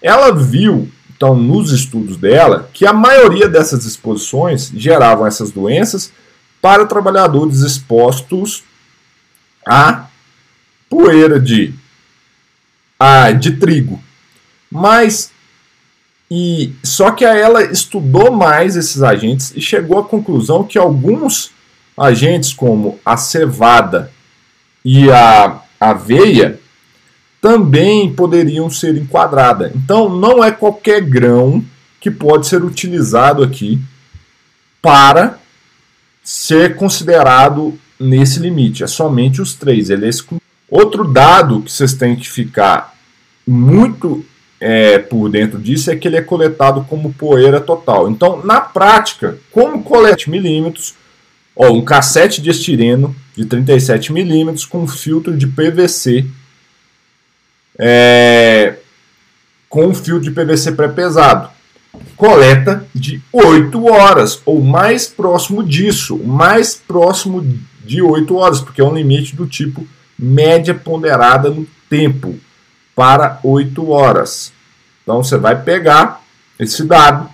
[0.00, 6.12] Ela viu, então, nos estudos dela, que a maioria dessas exposições geravam essas doenças
[6.62, 8.64] para trabalhadores expostos
[9.66, 10.06] a
[10.88, 11.74] poeira de,
[12.98, 14.02] ah, de trigo.
[14.70, 15.30] Mas
[16.30, 21.52] e só que ela estudou mais esses agentes e chegou à conclusão que alguns
[21.96, 24.10] agentes como a cevada
[24.84, 26.58] e a aveia
[27.40, 29.72] também poderiam ser enquadradas.
[29.74, 31.64] Então não é qualquer grão
[32.00, 33.80] que pode ser utilizado aqui
[34.82, 35.38] para
[36.24, 38.82] ser considerado nesse limite.
[38.82, 39.90] É somente os três.
[39.90, 40.40] Ele é exclu
[40.70, 42.94] Outro dado que vocês têm que ficar
[43.46, 44.24] muito
[44.60, 48.10] é, por dentro disso é que ele é coletado como poeira total.
[48.10, 50.94] Então, na prática, como colete milímetros,
[51.54, 56.26] ó, um cassete de estireno de 37 milímetros com filtro de PVC,
[57.78, 58.76] é,
[59.68, 61.50] com filtro de PVC pré-pesado,
[62.16, 67.46] coleta de 8 horas ou mais próximo disso, mais próximo
[67.84, 69.86] de 8 horas, porque é um limite do tipo
[70.18, 72.34] média ponderada no tempo
[72.94, 74.52] para 8 horas.
[75.02, 76.20] Então você vai pegar
[76.58, 77.28] esse dado,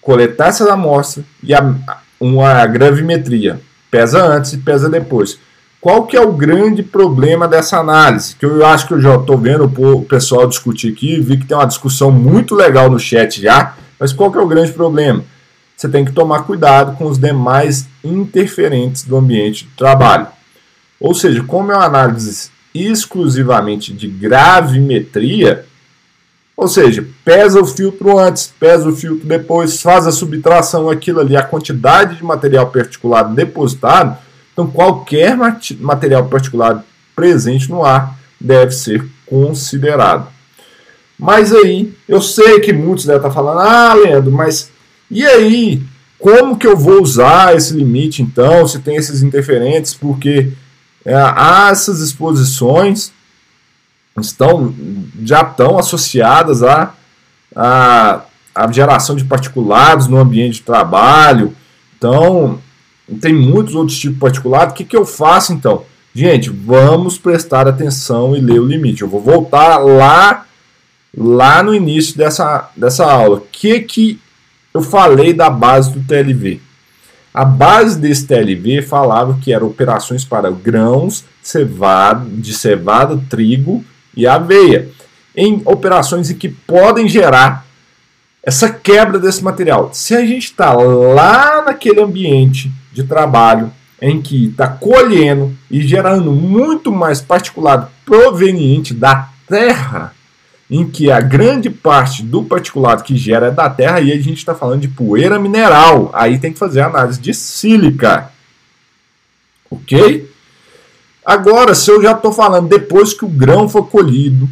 [0.00, 1.74] coletar essa amostra e a,
[2.20, 3.60] uma gravimetria.
[3.90, 5.38] Pesa antes e pesa depois.
[5.80, 8.36] Qual que é o grande problema dessa análise?
[8.36, 11.56] Que eu acho que eu já estou vendo o pessoal discutir aqui, vi que tem
[11.56, 15.24] uma discussão muito legal no chat já, mas qual que é o grande problema?
[15.74, 20.26] Você tem que tomar cuidado com os demais interferentes do ambiente de trabalho.
[21.00, 25.64] Ou seja, como é uma análise exclusivamente de gravimetria,
[26.56, 31.34] ou seja, pesa o filtro antes, pesa o filtro depois, faz a subtração, aquilo ali,
[31.34, 34.18] a quantidade de material particulado depositado.
[34.52, 35.36] Então, qualquer
[35.80, 36.84] material particulado
[37.16, 40.28] presente no ar deve ser considerado.
[41.18, 44.70] Mas aí, eu sei que muitos devem estar falando, ah, Leandro, mas
[45.10, 45.82] e aí?
[46.18, 49.94] Como que eu vou usar esse limite então, se tem esses interferentes?
[49.94, 50.52] Porque
[51.04, 51.14] é,
[51.70, 53.12] essas exposições
[54.20, 54.74] estão
[55.22, 56.92] já estão associadas a,
[57.54, 58.22] a
[58.54, 61.54] a geração de particulados no ambiente de trabalho.
[61.96, 62.58] Então,
[63.20, 64.72] tem muitos outros tipos de particulado.
[64.72, 65.84] O que, que eu faço então?
[66.14, 69.02] Gente, vamos prestar atenção e ler o limite.
[69.02, 70.44] Eu vou voltar lá
[71.16, 73.38] lá no início dessa, dessa aula.
[73.38, 74.20] O que, que
[74.72, 76.60] eu falei da base do TLV?
[77.32, 83.84] A base desse TLV falava que eram operações para grãos cevada, de cevada, trigo
[84.16, 84.88] e aveia,
[85.36, 87.64] em operações em que podem gerar
[88.42, 89.90] essa quebra desse material.
[89.92, 93.70] Se a gente está lá naquele ambiente de trabalho
[94.02, 100.14] em que está colhendo e gerando muito mais particulado proveniente da terra,
[100.70, 104.38] em que a grande parte do particulado que gera é da terra, e a gente
[104.38, 106.10] está falando de poeira mineral.
[106.12, 108.30] Aí tem que fazer análise de sílica.
[109.68, 110.30] Ok?
[111.24, 114.48] Agora, se eu já estou falando depois que o grão foi colhido,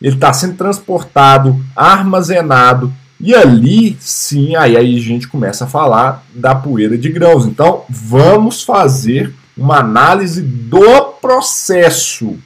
[0.00, 6.24] ele está sendo transportado, armazenado, e ali sim, aí, aí a gente começa a falar
[6.34, 7.44] da poeira de grãos.
[7.44, 12.38] Então, vamos fazer uma análise do processo.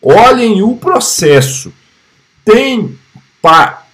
[0.00, 1.72] Olhem o processo.
[2.46, 2.96] Tem,
[3.42, 3.84] pa,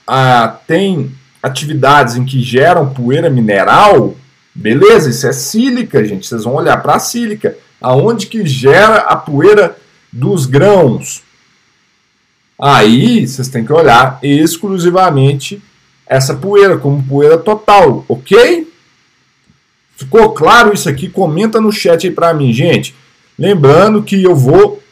[0.66, 1.10] tem
[1.42, 4.14] atividades em que geram poeira mineral,
[4.54, 6.26] beleza, isso é sílica, gente.
[6.26, 7.56] Vocês vão olhar para a sílica.
[7.80, 9.76] Aonde que gera a poeira
[10.12, 11.22] dos grãos?
[12.60, 15.60] Aí vocês têm que olhar exclusivamente
[16.06, 18.70] essa poeira como poeira total, ok?
[19.96, 21.08] Ficou claro isso aqui?
[21.08, 22.94] Comenta no chat aí para mim, gente.
[23.38, 24.82] Lembrando que eu vou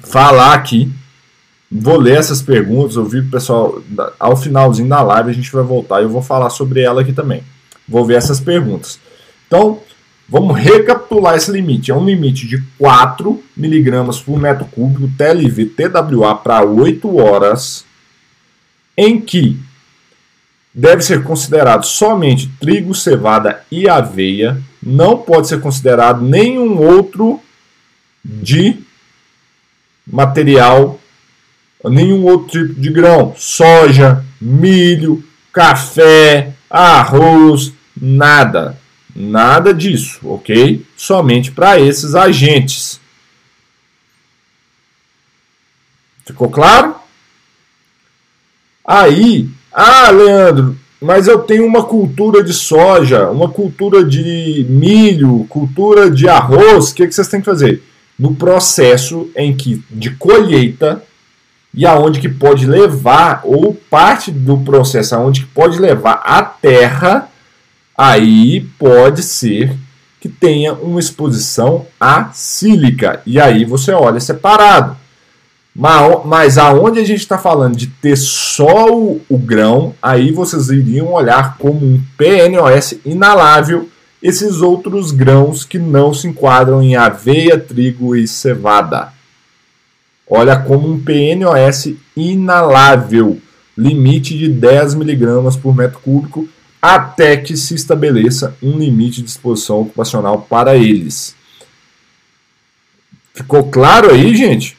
[0.00, 0.92] falar aqui,
[1.74, 3.82] vou ler essas perguntas, eu vi o pessoal
[4.18, 7.12] ao finalzinho da live a gente vai voltar e eu vou falar sobre ela aqui
[7.12, 7.42] também.
[7.88, 8.98] Vou ver essas perguntas.
[9.46, 9.80] Então,
[10.28, 11.90] Vamos recapitular esse limite.
[11.90, 17.84] É um limite de 4 miligramas por metro cúbico TLV TWA para 8 horas,
[18.96, 19.60] em que
[20.72, 24.60] deve ser considerado somente trigo, cevada e aveia.
[24.82, 27.40] Não pode ser considerado nenhum outro
[28.24, 28.78] de
[30.06, 30.98] material,
[31.90, 33.34] nenhum outro tipo de grão.
[33.36, 38.78] Soja, milho, café, arroz, nada
[39.14, 40.84] Nada disso, ok?
[40.96, 43.00] Somente para esses agentes.
[46.26, 46.96] Ficou claro?
[48.84, 56.10] Aí, ah, Leandro, mas eu tenho uma cultura de soja, uma cultura de milho, cultura
[56.10, 56.90] de arroz.
[56.90, 57.82] O que, que vocês têm que fazer?
[58.18, 61.04] No processo em que de colheita
[61.74, 67.28] e aonde que pode levar ou parte do processo aonde que pode levar a terra
[67.96, 69.76] aí pode ser
[70.20, 73.20] que tenha uma exposição a sílica.
[73.26, 74.96] E aí você olha separado.
[75.76, 81.12] Mas aonde a gente está falando de ter só o, o, grão, aí vocês iriam
[81.12, 83.90] olhar como um PNOS inalável
[84.22, 89.12] esses outros grãos que não se enquadram em aveia, trigo e cevada.
[90.36, 93.40] Olha como um PNOS inalável,
[93.78, 96.48] limite de 10 miligramas por metro cúbico
[96.82, 101.36] até que se estabeleça um limite de exposição ocupacional para eles.
[103.32, 104.76] Ficou claro aí, gente?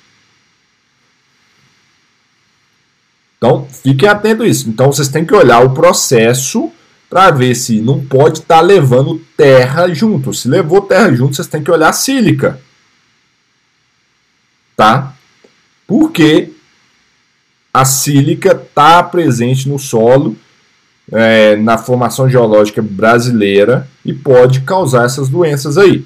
[3.38, 4.70] Então, fiquem atentos a isso.
[4.70, 6.70] Então, vocês têm que olhar o processo
[7.10, 10.34] para ver se não pode estar tá levando terra junto.
[10.34, 12.60] Se levou terra junto, vocês têm que olhar sílica.
[14.76, 15.15] Tá?
[15.88, 16.52] Porque
[17.74, 20.36] a sílica está presente no solo
[21.12, 26.06] é, na formação geológica brasileira e pode causar essas doenças aí.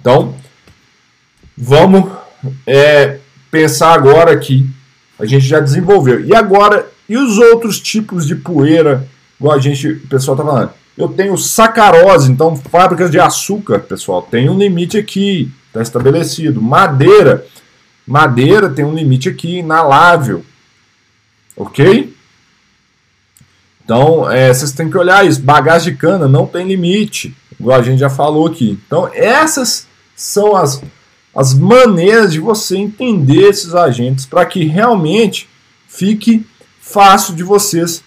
[0.00, 0.34] Então,
[1.56, 2.10] vamos
[2.66, 3.18] é,
[3.50, 4.68] pensar agora aqui.
[5.18, 6.24] A gente já desenvolveu.
[6.24, 9.08] E agora, e os outros tipos de poeira,
[9.40, 10.70] igual a gente, o pessoal está falando?
[10.96, 16.60] Eu tenho sacarose, então fábricas de açúcar, pessoal, tem um limite aqui, está estabelecido.
[16.60, 17.46] Madeira,
[18.08, 20.44] madeira tem um limite aqui, inalável.
[21.54, 22.14] Ok?
[23.84, 25.42] Então, é, vocês têm que olhar isso.
[25.42, 27.36] Bagagem de cana não tem limite,
[27.70, 28.78] a gente já falou aqui.
[28.86, 29.86] Então, essas
[30.16, 30.82] são as,
[31.34, 35.48] as maneiras de você entender esses agentes para que realmente
[35.86, 36.46] fique
[36.80, 38.02] fácil de vocês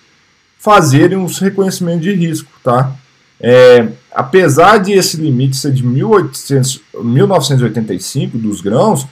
[0.57, 2.95] fazerem os reconhecimentos de risco, tá?
[3.39, 9.07] É, apesar de esse limite ser de 1800, 1985 dos grãos,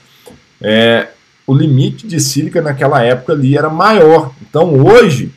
[0.61, 1.09] é,
[1.45, 4.31] o limite de sílica naquela época ali era maior.
[4.41, 5.31] Então hoje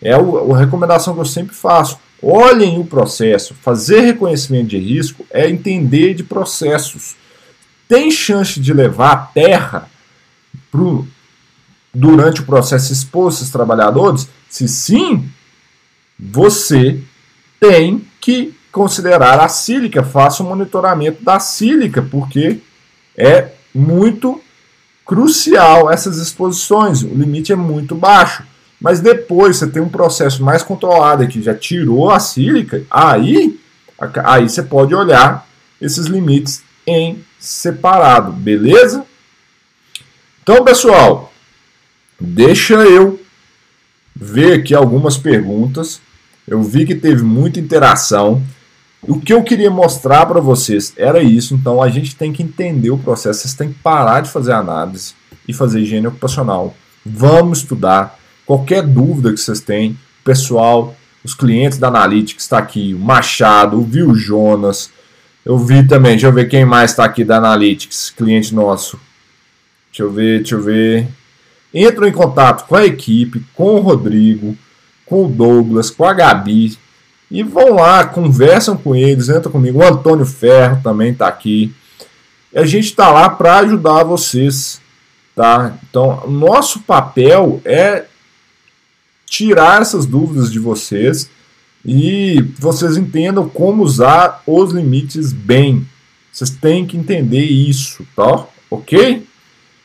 [0.00, 1.98] é a recomendação que eu sempre faço.
[2.22, 3.54] Olhem o processo.
[3.54, 7.16] Fazer reconhecimento de risco é entender de processos.
[7.86, 9.88] Tem chance de levar a terra
[10.70, 11.06] pro,
[11.94, 14.28] durante o processo expor esses trabalhadores?
[14.48, 15.28] Se sim,
[16.18, 17.00] você
[17.60, 22.58] tem que considerar a sílica, faça o um monitoramento da sílica, porque
[23.16, 24.40] é muito
[25.08, 28.44] crucial essas exposições, o limite é muito baixo.
[28.78, 33.58] Mas depois você tem um processo mais controlado que já tirou a sílica, aí,
[34.24, 35.48] aí você pode olhar
[35.80, 39.04] esses limites em separado, beleza?
[40.42, 41.32] Então, pessoal,
[42.20, 43.18] deixa eu
[44.14, 46.00] ver aqui algumas perguntas.
[46.46, 48.42] Eu vi que teve muita interação.
[49.00, 51.54] O que eu queria mostrar para vocês era isso.
[51.54, 53.40] Então, a gente tem que entender o processo.
[53.40, 55.14] Vocês têm que parar de fazer análise
[55.46, 56.74] e fazer higiene ocupacional.
[57.04, 58.18] Vamos estudar.
[58.44, 64.14] Qualquer dúvida que vocês têm, pessoal, os clientes da Analytics está aqui, o Machado, o
[64.14, 64.90] Jonas,
[65.44, 69.00] eu vi também, deixa eu ver quem mais está aqui da Analytics, cliente nosso.
[69.90, 71.08] Deixa eu ver, deixa eu ver.
[71.72, 74.56] Entram em contato com a equipe, com o Rodrigo,
[75.06, 76.78] com o Douglas, com a Gabi.
[77.30, 79.78] E vão lá, conversam com eles, entram comigo.
[79.78, 81.74] O Antônio Ferro também está aqui.
[82.52, 84.80] E a gente está lá para ajudar vocês.
[85.36, 85.76] Tá?
[85.88, 88.06] Então, nosso papel é
[89.24, 91.30] tirar essas dúvidas de vocês
[91.84, 95.86] e vocês entendam como usar os limites bem.
[96.32, 98.46] Vocês têm que entender isso, tá?
[98.70, 99.26] Ok?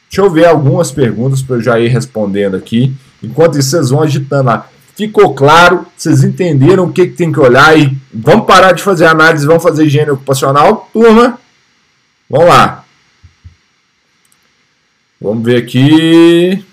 [0.10, 2.94] Deixa eu ver algumas perguntas para eu já ir respondendo aqui.
[3.22, 4.70] Enquanto isso, vocês vão agitando lá.
[4.96, 5.88] Ficou claro?
[5.98, 7.78] Vocês entenderam o que, que tem que olhar?
[7.78, 10.90] E vamos parar de fazer análise, vamos fazer higiene ocupacional?
[10.94, 11.40] Turma,
[12.30, 12.86] vamos lá.
[15.20, 16.64] Vamos ver aqui.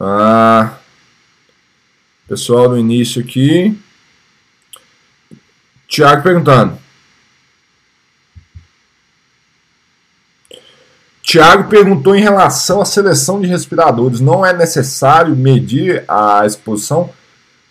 [0.00, 0.78] Ah,
[2.26, 3.78] pessoal do início aqui.
[5.86, 6.83] Tiago perguntando.
[11.34, 14.20] Tiago perguntou em relação à seleção de respiradores.
[14.20, 17.10] Não é necessário medir a exposição?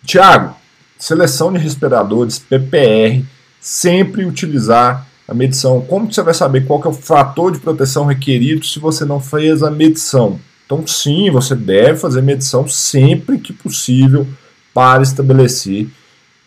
[0.04, 0.54] Tiago,
[0.98, 3.24] seleção de respiradores, PPR,
[3.58, 5.80] sempre utilizar a medição.
[5.80, 9.62] Como você vai saber qual é o fator de proteção requerido se você não fez
[9.62, 10.38] a medição?
[10.66, 14.26] Então, sim, você deve fazer medição sempre que possível
[14.74, 15.86] para estabelecer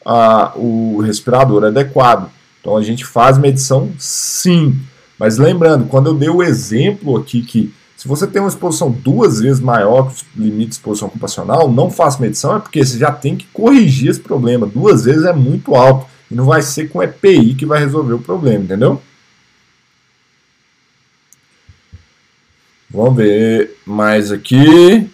[0.06, 2.30] uh, o respirador adequado.
[2.62, 4.80] Então, a gente faz medição sim.
[5.18, 9.42] Mas lembrando, quando eu dei o exemplo aqui que se você tem uma exposição duas
[9.42, 13.12] vezes maior que o limite de exposição ocupacional, não faça medição, é porque você já
[13.12, 14.68] tem que corrigir esse problema.
[14.68, 16.06] Duas vezes é muito alto.
[16.30, 19.02] E não vai ser com EPI que vai resolver o problema, entendeu?
[22.90, 25.10] Vamos ver mais aqui.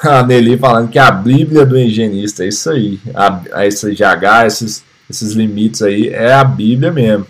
[0.00, 3.00] A Nelly falando que a Bíblia do higienista, é isso aí.
[3.14, 7.26] A, a esse GH, esses, esses limites aí, é a Bíblia mesmo.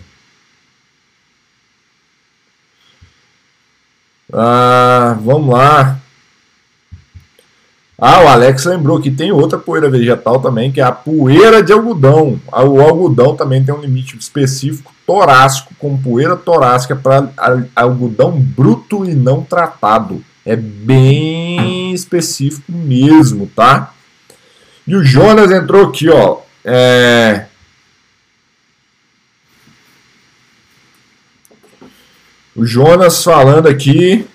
[4.33, 5.99] Ah, vamos lá.
[7.97, 11.71] Ah, o Alex lembrou que tem outra poeira vegetal também, que é a poeira de
[11.71, 12.39] algodão.
[12.51, 17.29] Ah, o algodão também tem um limite específico torácico, com poeira torácica para
[17.75, 20.23] algodão bruto e não tratado.
[20.45, 23.93] É bem específico mesmo, tá?
[24.85, 26.39] E o Jonas entrou aqui, ó.
[26.65, 27.45] É...
[32.55, 34.27] O Jonas falando aqui.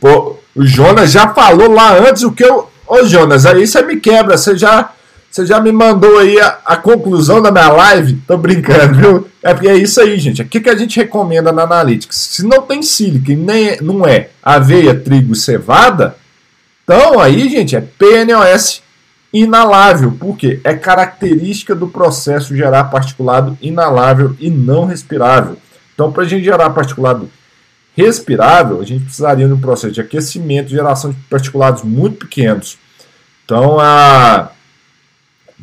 [0.00, 2.70] Pô, o Jonas já falou lá antes o que eu.
[2.86, 4.92] Ô Jonas, aí você me quebra, você já
[5.30, 8.20] você já me mandou aí a, a, conclusão da minha live?
[8.26, 9.28] Tô brincando, viu?
[9.42, 10.42] É porque é isso aí, gente.
[10.42, 12.16] O que, que a gente recomenda na Analytics?
[12.16, 16.16] Se não tem sílica e nem é, não é aveia, trigo cevada,
[16.84, 18.81] então aí, gente, é PNOS
[19.32, 20.12] inalável.
[20.12, 20.60] Por quê?
[20.62, 25.56] É característica do processo gerar particulado inalável e não respirável.
[25.94, 27.30] Então, para a gente gerar particulado
[27.96, 32.78] respirável, a gente precisaria de um processo de aquecimento, geração de particulados muito pequenos.
[33.44, 34.50] Então, a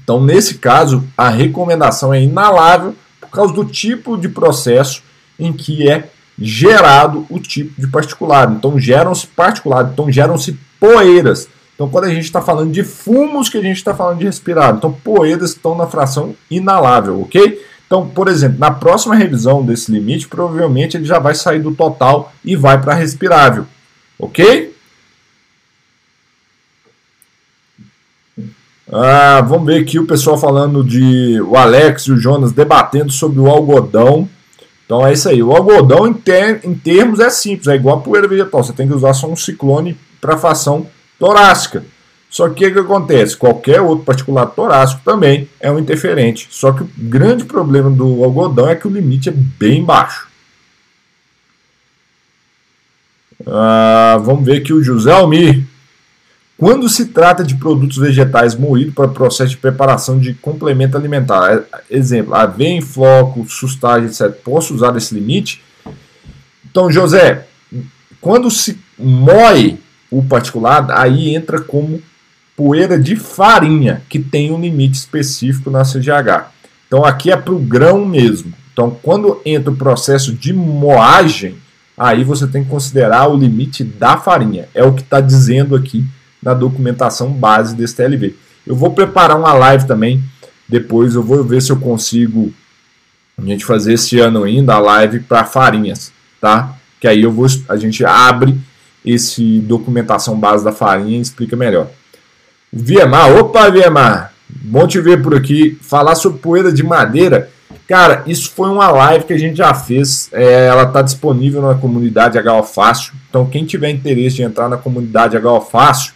[0.09, 5.03] então, nesse caso, a recomendação é inalável por causa do tipo de processo
[5.38, 8.55] em que é gerado o tipo de particulado.
[8.55, 11.47] Então, geram-se particulados, então geram-se poeiras.
[11.80, 14.80] Então, quando a gente está falando de fumos, que a gente está falando de respirado.
[14.80, 17.65] Então, poeiras estão na fração inalável, ok?
[17.88, 22.34] Então, por exemplo, na próxima revisão desse limite, provavelmente ele já vai sair do total
[22.43, 23.65] e vai para respirável,
[24.19, 24.75] ok?
[28.91, 33.39] Ah, vamos ver aqui o pessoal falando de o Alex e o Jonas debatendo sobre
[33.39, 34.27] o algodão.
[34.86, 35.41] Então é isso aí.
[35.41, 38.61] O algodão, em, ter, em termos, é simples, é igual a poeira vegetal.
[38.61, 40.86] Você tem que usar só um ciclone para fação
[41.20, 41.84] torácica.
[42.30, 43.36] Só que o que acontece?
[43.36, 46.47] Qualquer outro particulado torácico também é um interferente.
[46.51, 50.28] Só que o grande problema do algodão é que o limite é bem baixo.
[53.41, 55.63] Uh, vamos ver aqui o José Almir.
[56.55, 61.63] Quando se trata de produtos vegetais moídos para processo de preparação de complemento alimentar, é,
[61.89, 65.63] exemplo, aveia em floco, sustagem, etc., posso usar esse limite?
[66.70, 67.47] Então, José,
[68.20, 69.80] quando se moe
[70.12, 72.01] o particulado, aí entra como
[72.55, 76.51] poeira de farinha, que tem um limite específico na CGH.
[76.88, 78.53] Então, aqui é para o grão mesmo.
[78.74, 81.55] Então, quando entra o processo de moagem,
[81.97, 84.68] aí você tem que considerar o limite da farinha.
[84.74, 86.05] É o que está dizendo aqui
[86.41, 88.36] na documentação base desse TLV.
[88.66, 90.24] Eu vou preparar uma live também,
[90.68, 92.53] depois eu vou ver se eu consigo
[93.38, 96.76] a gente fazer esse ano ainda a live para farinhas, tá?
[96.99, 98.57] Que aí eu vou, a gente abre
[99.14, 101.88] esse documentação base da farinha explica melhor.
[102.72, 105.78] Viemar, opa Viemar, bom te ver por aqui.
[105.82, 107.49] Falar sobre poeira de madeira,
[107.88, 110.30] cara, isso foi uma live que a gente já fez.
[110.32, 113.14] É, ela está disponível na comunidade Fácil.
[113.30, 115.38] Então quem tiver interesse de entrar na comunidade
[115.72, 116.14] Fácil,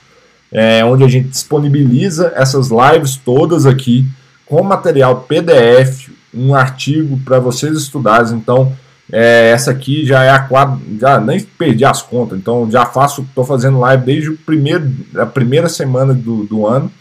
[0.52, 4.06] é, onde a gente disponibiliza essas lives todas aqui
[4.46, 8.34] com material PDF, um artigo para vocês estudarem.
[8.34, 8.72] Então,
[9.12, 13.22] é, essa aqui já é a quadra, já nem perdi as contas, então já faço,
[13.22, 16.91] estou fazendo live desde o primeiro, a primeira semana do, do ano.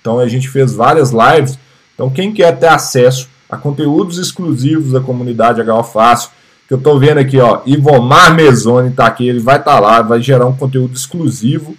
[0.00, 1.58] Então a gente fez várias lives.
[1.94, 6.30] Então, quem quer ter acesso a conteúdos exclusivos da comunidade HO Fácil,
[6.66, 10.00] que eu estou vendo aqui, ó, Ivomar Mesoni está aqui, ele vai estar tá lá,
[10.00, 11.74] vai gerar um conteúdo exclusivo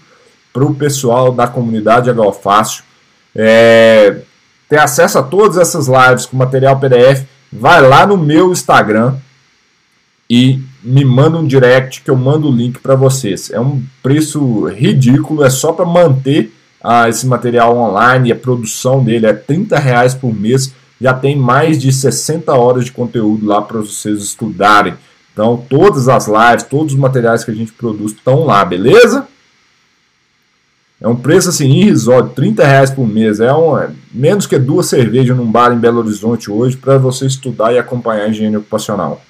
[0.51, 2.84] para o pessoal da comunidade HO Fácil.
[3.36, 4.17] É,
[4.67, 9.15] ter acesso a todas essas lives com material PDF, vai lá no meu Instagram
[10.30, 13.49] e me manda um direct que eu mando o link para vocês.
[13.49, 19.25] É um preço ridículo, é só para manter ah, esse material online, a produção dele
[19.25, 23.80] é 30 reais por mês, já tem mais de 60 horas de conteúdo lá para
[23.80, 24.93] vocês estudarem.
[25.34, 29.27] Então, todas as lives, todos os materiais que a gente produz estão lá, beleza?
[31.01, 33.39] É um preço assim irrisório, 30 reais por mês.
[33.39, 37.25] É, um, é menos que duas cervejas num bar em Belo Horizonte hoje para você
[37.25, 39.21] estudar e acompanhar a higiene ocupacional.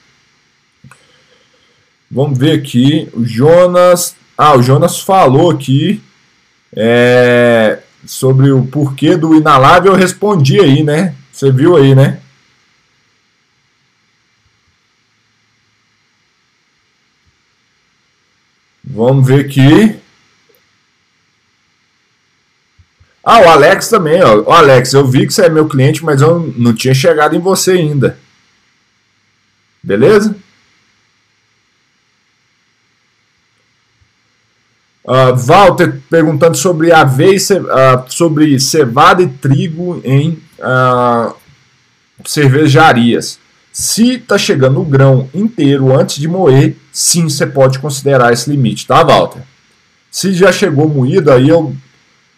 [2.09, 3.09] Vamos ver aqui.
[3.13, 4.15] O Jonas.
[4.37, 6.01] Ah, o Jonas falou aqui
[6.75, 9.93] é, sobre o porquê do inalável.
[9.93, 11.15] Eu respondi aí, né?
[11.31, 12.19] Você viu aí, né?
[18.83, 19.99] Vamos ver aqui.
[23.23, 24.41] Ah, o Alex também, ó.
[24.41, 27.39] O Alex, eu vi que você é meu cliente, mas eu não tinha chegado em
[27.39, 28.17] você ainda.
[29.83, 30.35] Beleza?
[35.09, 41.33] Uh, Walter perguntando sobre aveia, uh, sobre cevada e trigo em uh,
[42.23, 43.39] cervejarias.
[43.71, 48.85] Se está chegando o grão inteiro antes de moer, sim, você pode considerar esse limite,
[48.85, 49.41] tá, Walter?
[50.11, 51.75] Se já chegou moído, aí eu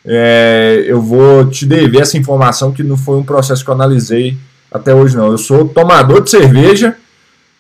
[0.06, 4.38] é, eu vou te dever essa informação que não foi um processo que eu analisei
[4.72, 5.28] até hoje não.
[5.28, 6.96] Eu sou tomador de cerveja,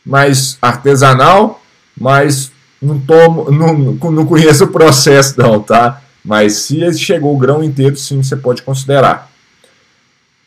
[0.06, 1.62] mas artesanal,
[2.00, 2.52] mas
[2.82, 3.74] não tomo, não,
[4.12, 6.02] não conheço o processo não, tá?
[6.24, 9.30] Mas se chegou o grão inteiro, sim, você pode considerar.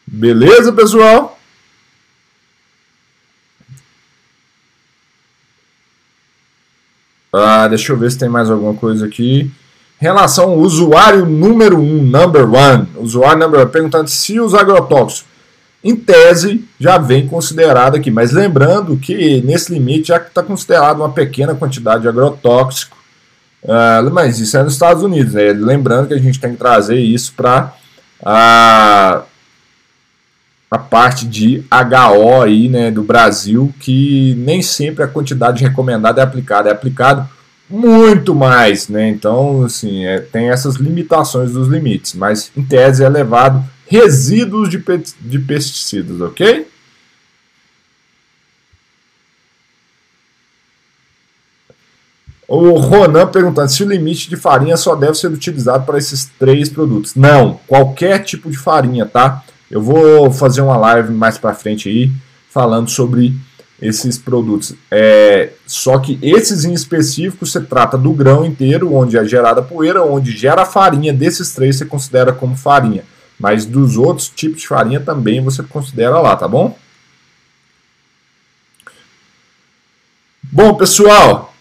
[0.07, 1.39] Beleza, pessoal?
[7.33, 9.51] Ah, deixa eu ver se tem mais alguma coisa aqui
[10.05, 15.25] relação ao usuário número 1, um, number one, usuário number one, perguntando se os agrotóxicos,
[15.85, 18.11] em tese, já vem considerado aqui.
[18.11, 22.97] Mas lembrando que nesse limite já está considerado uma pequena quantidade de agrotóxico.
[23.63, 25.35] Uh, mas isso é nos Estados Unidos.
[25.35, 25.53] Né?
[25.53, 27.75] Lembrando que a gente tem que trazer isso para
[28.25, 29.25] a,
[30.71, 36.25] a parte de HO aí, né, do Brasil, que nem sempre a quantidade recomendada é
[36.25, 36.71] aplicada.
[36.71, 37.29] É aplicado
[37.69, 39.09] muito mais, né?
[39.09, 43.65] Então, assim, é, tem essas limitações dos limites, mas em tese é levado
[43.95, 46.67] resíduos de, pe de pesticidas, ok?
[52.49, 56.69] O Ronan perguntando se o limite de farinha só deve ser utilizado para esses três
[56.69, 57.15] produtos.
[57.15, 59.45] Não, qualquer tipo de farinha, tá?
[59.71, 62.11] Eu vou fazer uma live mais para frente aí
[62.51, 63.35] falando sobre
[63.81, 64.75] esses produtos.
[64.91, 70.03] É, só que esses em específico você trata do grão inteiro, onde é gerada poeira,
[70.03, 71.13] onde gera farinha.
[71.13, 73.05] Desses três você considera como farinha.
[73.45, 76.79] Mas dos outros tipos de farinha também você considera lá, tá bom?
[80.43, 81.55] Bom, pessoal,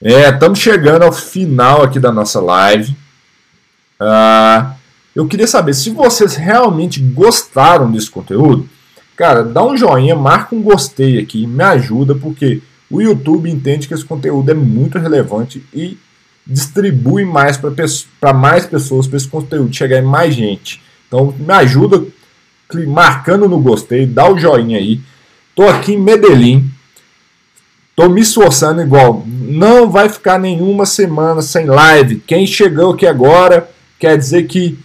[0.00, 2.96] estamos é, chegando ao final aqui da nossa live.
[4.00, 4.74] Uh,
[5.14, 8.66] eu queria saber se vocês realmente gostaram desse conteúdo.
[9.14, 13.92] Cara, dá um joinha, marca um gostei aqui, me ajuda, porque o YouTube entende que
[13.92, 15.98] esse conteúdo é muito relevante e
[16.46, 17.58] distribui mais
[18.20, 20.80] para mais pessoas, para esse conteúdo chegar em mais gente.
[21.08, 22.04] Então me ajuda
[22.86, 25.00] marcando no gostei, dá o joinha aí.
[25.54, 26.70] Tô aqui em Medellín,
[27.94, 29.24] tô me esforçando igual.
[29.26, 32.22] Não vai ficar nenhuma semana sem live.
[32.26, 33.68] Quem chegou aqui agora
[33.98, 34.78] quer dizer que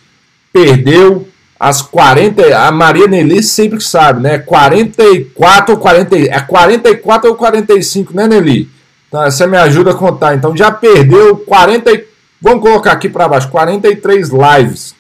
[0.53, 1.28] perdeu
[1.59, 2.57] as 40.
[2.57, 4.39] A Maria Nelly sempre sabe, né?
[4.39, 6.18] 44 ou 40.
[6.18, 8.70] É 44 ou 45, né, Nelly?
[9.12, 10.36] Então, você me ajuda a contar.
[10.36, 12.05] Então já perdeu 40.
[12.41, 14.95] Vamos colocar aqui para baixo: 43 lives.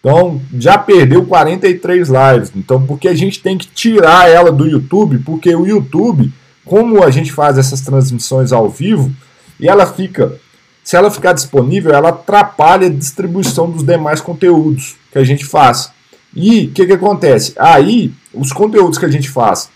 [0.00, 2.52] Então, já perdeu 43 lives.
[2.56, 6.32] Então, porque a gente tem que tirar ela do YouTube, porque o YouTube,
[6.64, 9.12] como a gente faz essas transmissões ao vivo,
[9.60, 10.36] e ela fica,
[10.82, 15.92] se ela ficar disponível, ela atrapalha a distribuição dos demais conteúdos que a gente faz.
[16.34, 17.52] E o que, que acontece?
[17.56, 19.70] Aí, os conteúdos que a gente faz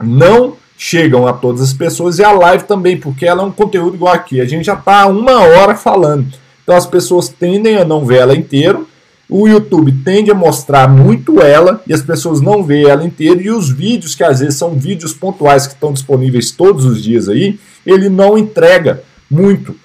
[0.00, 3.96] não chegam a todas as pessoas e a live também, porque ela é um conteúdo
[3.96, 4.40] igual aqui.
[4.40, 6.26] A gente já está uma hora falando.
[6.62, 8.88] Então as pessoas tendem a não ver ela inteiro
[9.30, 13.40] o YouTube tende a mostrar muito ela e as pessoas não veem ela inteira.
[13.40, 17.28] E os vídeos, que às vezes são vídeos pontuais que estão disponíveis todos os dias
[17.28, 19.76] aí, ele não entrega muito,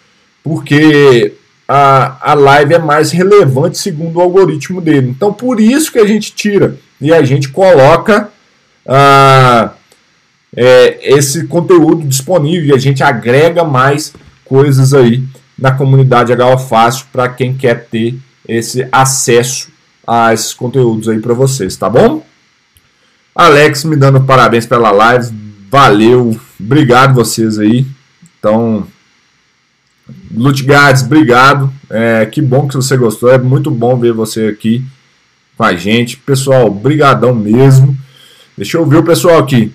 [0.43, 1.33] porque
[1.67, 5.09] a, a live é mais relevante segundo o algoritmo dele.
[5.09, 8.29] Então, por isso que a gente tira e a gente coloca
[8.87, 9.73] ah,
[10.56, 15.24] é, esse conteúdo disponível e a gente agrega mais coisas aí
[15.58, 19.70] na comunidade HO Fácil para quem quer ter esse acesso
[20.06, 22.26] a esses conteúdos aí para vocês, tá bom?
[23.34, 25.34] Alex me dando parabéns pela live,
[25.70, 27.86] valeu, obrigado vocês aí.
[28.39, 28.88] Então,
[30.34, 31.74] Lutgades, obrigado.
[31.89, 34.86] É, que bom que você gostou, é muito bom ver você aqui
[35.58, 36.18] com a gente.
[36.18, 37.97] Pessoal, brigadão mesmo.
[38.56, 39.74] Deixa eu ver o pessoal aqui.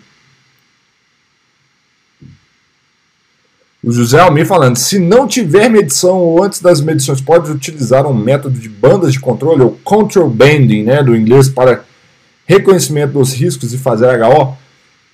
[3.82, 8.12] O José Almir falando, se não tiver medição ou antes das medições, pode utilizar um
[8.12, 11.82] método de bandas de controle, ou control banding, né, do inglês, para
[12.46, 14.54] reconhecimento dos riscos e fazer HO.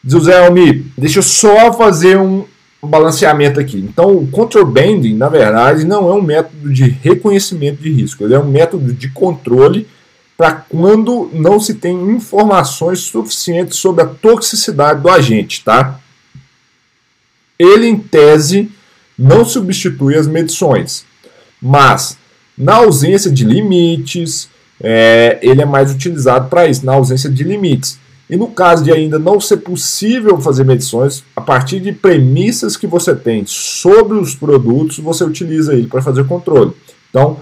[0.04, 2.44] José Almir, deixa eu só fazer um
[2.82, 3.78] balanceamento aqui.
[3.78, 8.34] Então, o control banding, na verdade, não é um método de reconhecimento de risco, ele
[8.34, 9.86] é um método de controle
[10.36, 16.00] para quando não se tem informações suficientes sobre a toxicidade do agente, tá?
[17.58, 18.70] Ele, em tese,
[19.18, 21.04] não substitui as medições,
[21.60, 22.18] mas
[22.56, 24.48] na ausência de limites,
[24.82, 27.98] é, ele é mais utilizado para isso, na ausência de limites.
[28.28, 32.86] E no caso de ainda não ser possível fazer medições, a partir de premissas que
[32.86, 36.72] você tem sobre os produtos, você utiliza ele para fazer controle.
[37.08, 37.38] Então,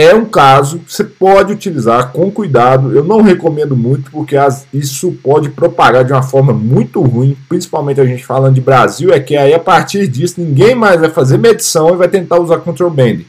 [0.00, 2.90] é um caso que você pode utilizar com cuidado.
[2.92, 8.00] Eu não recomendo muito, porque as, isso pode propagar de uma forma muito ruim, principalmente
[8.00, 11.36] a gente falando de Brasil, é que aí a partir disso ninguém mais vai fazer
[11.36, 13.26] medição e vai tentar usar control banding.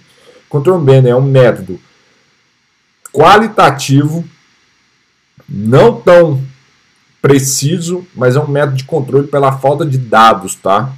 [0.48, 1.78] Control banding é um método
[3.12, 4.24] qualitativo,
[5.50, 6.42] não tão
[7.22, 10.94] preciso, mas é um método de controle pela falta de dados, tá?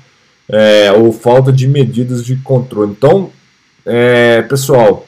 [0.48, 2.92] É, ou falta de medidas de controle.
[2.92, 3.32] Então,
[3.86, 5.08] é, pessoal,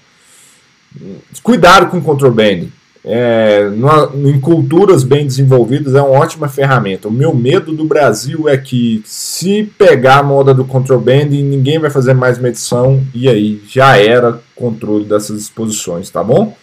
[1.44, 2.72] cuidado com o control banding.
[3.08, 3.70] É,
[4.16, 7.08] em culturas bem desenvolvidas é uma ótima ferramenta.
[7.08, 11.78] O meu medo do Brasil é que se pegar a moda do control banding, ninguém
[11.78, 16.58] vai fazer mais medição e aí já era controle dessas exposições, tá bom?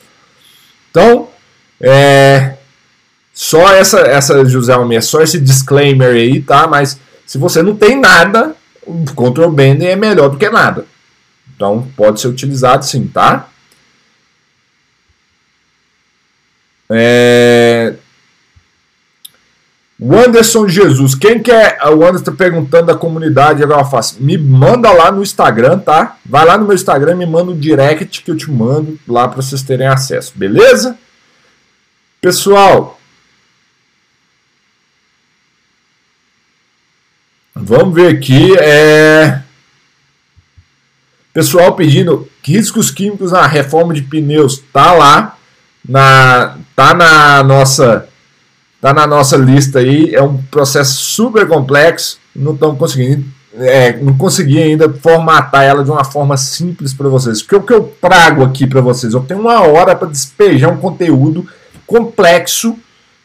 [0.91, 1.29] Então,
[1.81, 2.55] é,
[3.33, 6.67] só essa, essa José Almeida, só esse disclaimer aí, tá?
[6.67, 10.87] Mas se você não tem nada, o control banding é melhor do que nada.
[11.55, 13.49] Então pode ser utilizado sim, tá?
[16.93, 17.95] É...
[19.99, 21.79] O Anderson Jesus, quem quer?
[21.85, 24.21] O Anderson está perguntando da comunidade agora faço.
[24.21, 26.17] Me manda lá no Instagram, tá?
[26.27, 29.41] Vai lá no meu Instagram, me manda um direct que eu te mando lá para
[29.41, 30.99] vocês terem acesso, beleza?
[32.21, 32.99] Pessoal,
[37.55, 38.59] vamos ver aqui.
[38.59, 39.41] É...
[41.33, 45.39] Pessoal pedindo riscos químicos na reforma de pneus, tá lá
[45.89, 48.09] na tá na nossa
[48.81, 50.15] tá na nossa lista aí.
[50.15, 52.19] É um processo super complexo.
[52.35, 53.25] Não estamos conseguindo
[53.55, 57.43] é, não consegui ainda formatar ela de uma forma simples para vocês.
[57.43, 60.79] Porque o que eu trago aqui para vocês, eu tenho uma hora para despejar um
[60.79, 61.47] conteúdo
[61.87, 62.77] complexo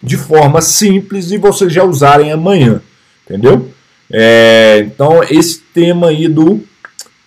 [0.02, 2.82] de forma simples e vocês já usarem amanhã,
[3.26, 3.72] entendeu?
[4.12, 6.62] É, então esse tema aí do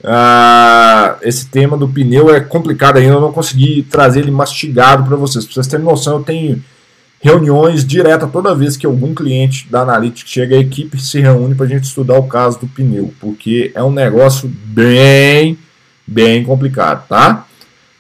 [0.03, 5.17] ah, esse tema do pneu é complicado ainda, eu não consegui trazer ele mastigado para
[5.17, 5.45] vocês.
[5.45, 6.63] Para vocês terem noção, eu tenho
[7.21, 11.67] reuniões diretas toda vez que algum cliente da Analytics chega, a equipe se reúne para
[11.67, 15.59] a gente estudar o caso do pneu, porque é um negócio bem,
[16.07, 17.47] bem complicado, tá?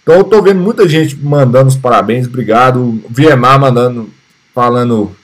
[0.03, 3.03] Então eu tô vendo muita gente mandando os parabéns, obrigado.
[3.11, 4.11] VMA mandando,
[4.55, 5.15] falando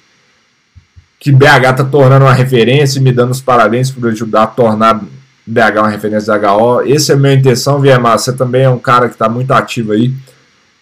[1.18, 5.02] que BH tá tornando uma referência e me dando os parabéns por ajudar a tornar
[5.46, 6.82] BH uma referência da HO.
[6.82, 8.18] Essa é minha intenção, VMA.
[8.18, 10.12] Você também é um cara que está muito ativo aí.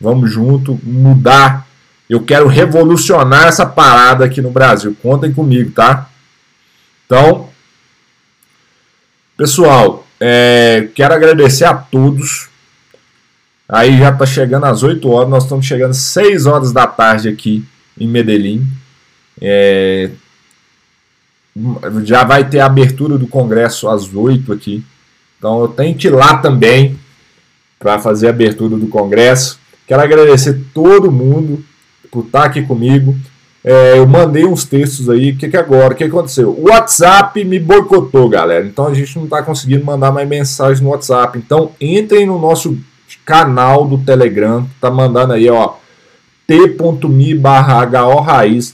[0.01, 1.67] Vamos junto, mudar
[2.09, 4.97] eu quero revolucionar essa parada aqui no Brasil.
[5.03, 6.09] Contem comigo, tá?
[7.07, 7.49] Então,
[9.37, 12.49] pessoal, é, quero agradecer a todos.
[13.69, 17.29] Aí já está chegando às 8 horas, nós estamos chegando às 6 horas da tarde
[17.29, 17.65] aqui
[17.99, 18.67] em Medellín.
[19.41, 20.11] É,
[22.05, 24.85] já vai ter a abertura do congresso às 8 aqui.
[25.39, 26.99] Então eu tenho que ir lá também
[27.79, 29.59] para fazer a abertura do congresso.
[29.87, 31.63] Quero agradecer todo mundo
[32.11, 33.15] por estar aqui comigo.
[33.63, 35.33] É, eu mandei uns textos aí.
[35.33, 35.95] O que, que agora?
[35.95, 36.51] O que aconteceu?
[36.51, 38.67] O WhatsApp me boicotou, galera.
[38.67, 41.39] Então a gente não está conseguindo mandar mais mensagem no WhatsApp.
[41.39, 42.79] Então entrem no nosso
[43.25, 44.67] canal do Telegram.
[44.81, 45.75] Tá mandando aí, ó.
[46.47, 47.89] t.me barra.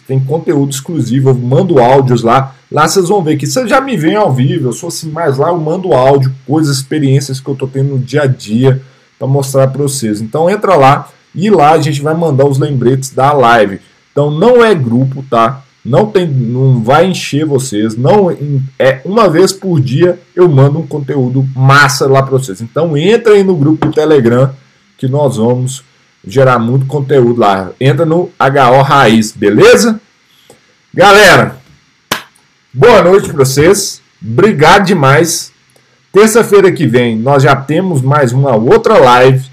[0.06, 1.30] Tem conteúdo exclusivo.
[1.30, 2.54] Eu mando áudios lá.
[2.70, 4.68] Lá vocês vão ver que vocês já me veem ao vivo.
[4.68, 7.98] Eu sou assim, mas lá eu mando áudio, coisas, experiências que eu tô tendo no
[7.98, 8.80] dia a dia
[9.18, 10.20] para mostrar para vocês.
[10.20, 13.80] Então entra lá e lá a gente vai mandar os lembretes da live.
[14.12, 15.62] Então não é grupo, tá?
[15.84, 17.96] Não tem, não vai encher vocês.
[17.96, 18.30] Não
[18.78, 22.60] é uma vez por dia eu mando um conteúdo massa lá para vocês.
[22.60, 24.54] Então entra aí no grupo do Telegram
[24.96, 25.82] que nós vamos
[26.24, 27.70] gerar muito conteúdo lá.
[27.80, 30.00] Entra no HO Raiz, beleza?
[30.92, 31.59] Galera,
[32.72, 34.00] boa noite para vocês.
[34.22, 35.52] Obrigado demais.
[36.12, 39.50] Terça-feira que vem nós já temos mais uma outra live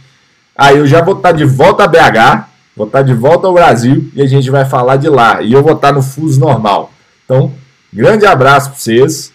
[0.57, 3.45] Aí eu já vou estar tá de volta a BH, vou estar tá de volta
[3.45, 5.41] ao Brasil e a gente vai falar de lá.
[5.43, 6.91] E eu vou estar tá no fuso normal.
[7.23, 7.53] Então,
[7.93, 9.31] grande abraço para vocês.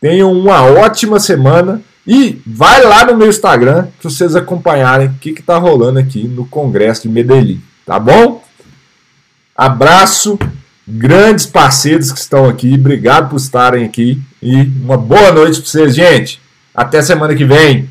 [0.00, 1.82] Tenham uma ótima semana.
[2.06, 6.46] E vai lá no meu Instagram para vocês acompanharem o que está rolando aqui no
[6.46, 7.62] Congresso de Medellín.
[7.84, 8.42] Tá bom?
[9.54, 10.38] Abraço,
[10.86, 12.74] grandes parceiros que estão aqui.
[12.74, 14.20] Obrigado por estarem aqui.
[14.42, 16.40] E uma boa noite para vocês, gente.
[16.74, 17.88] Até semana que vem.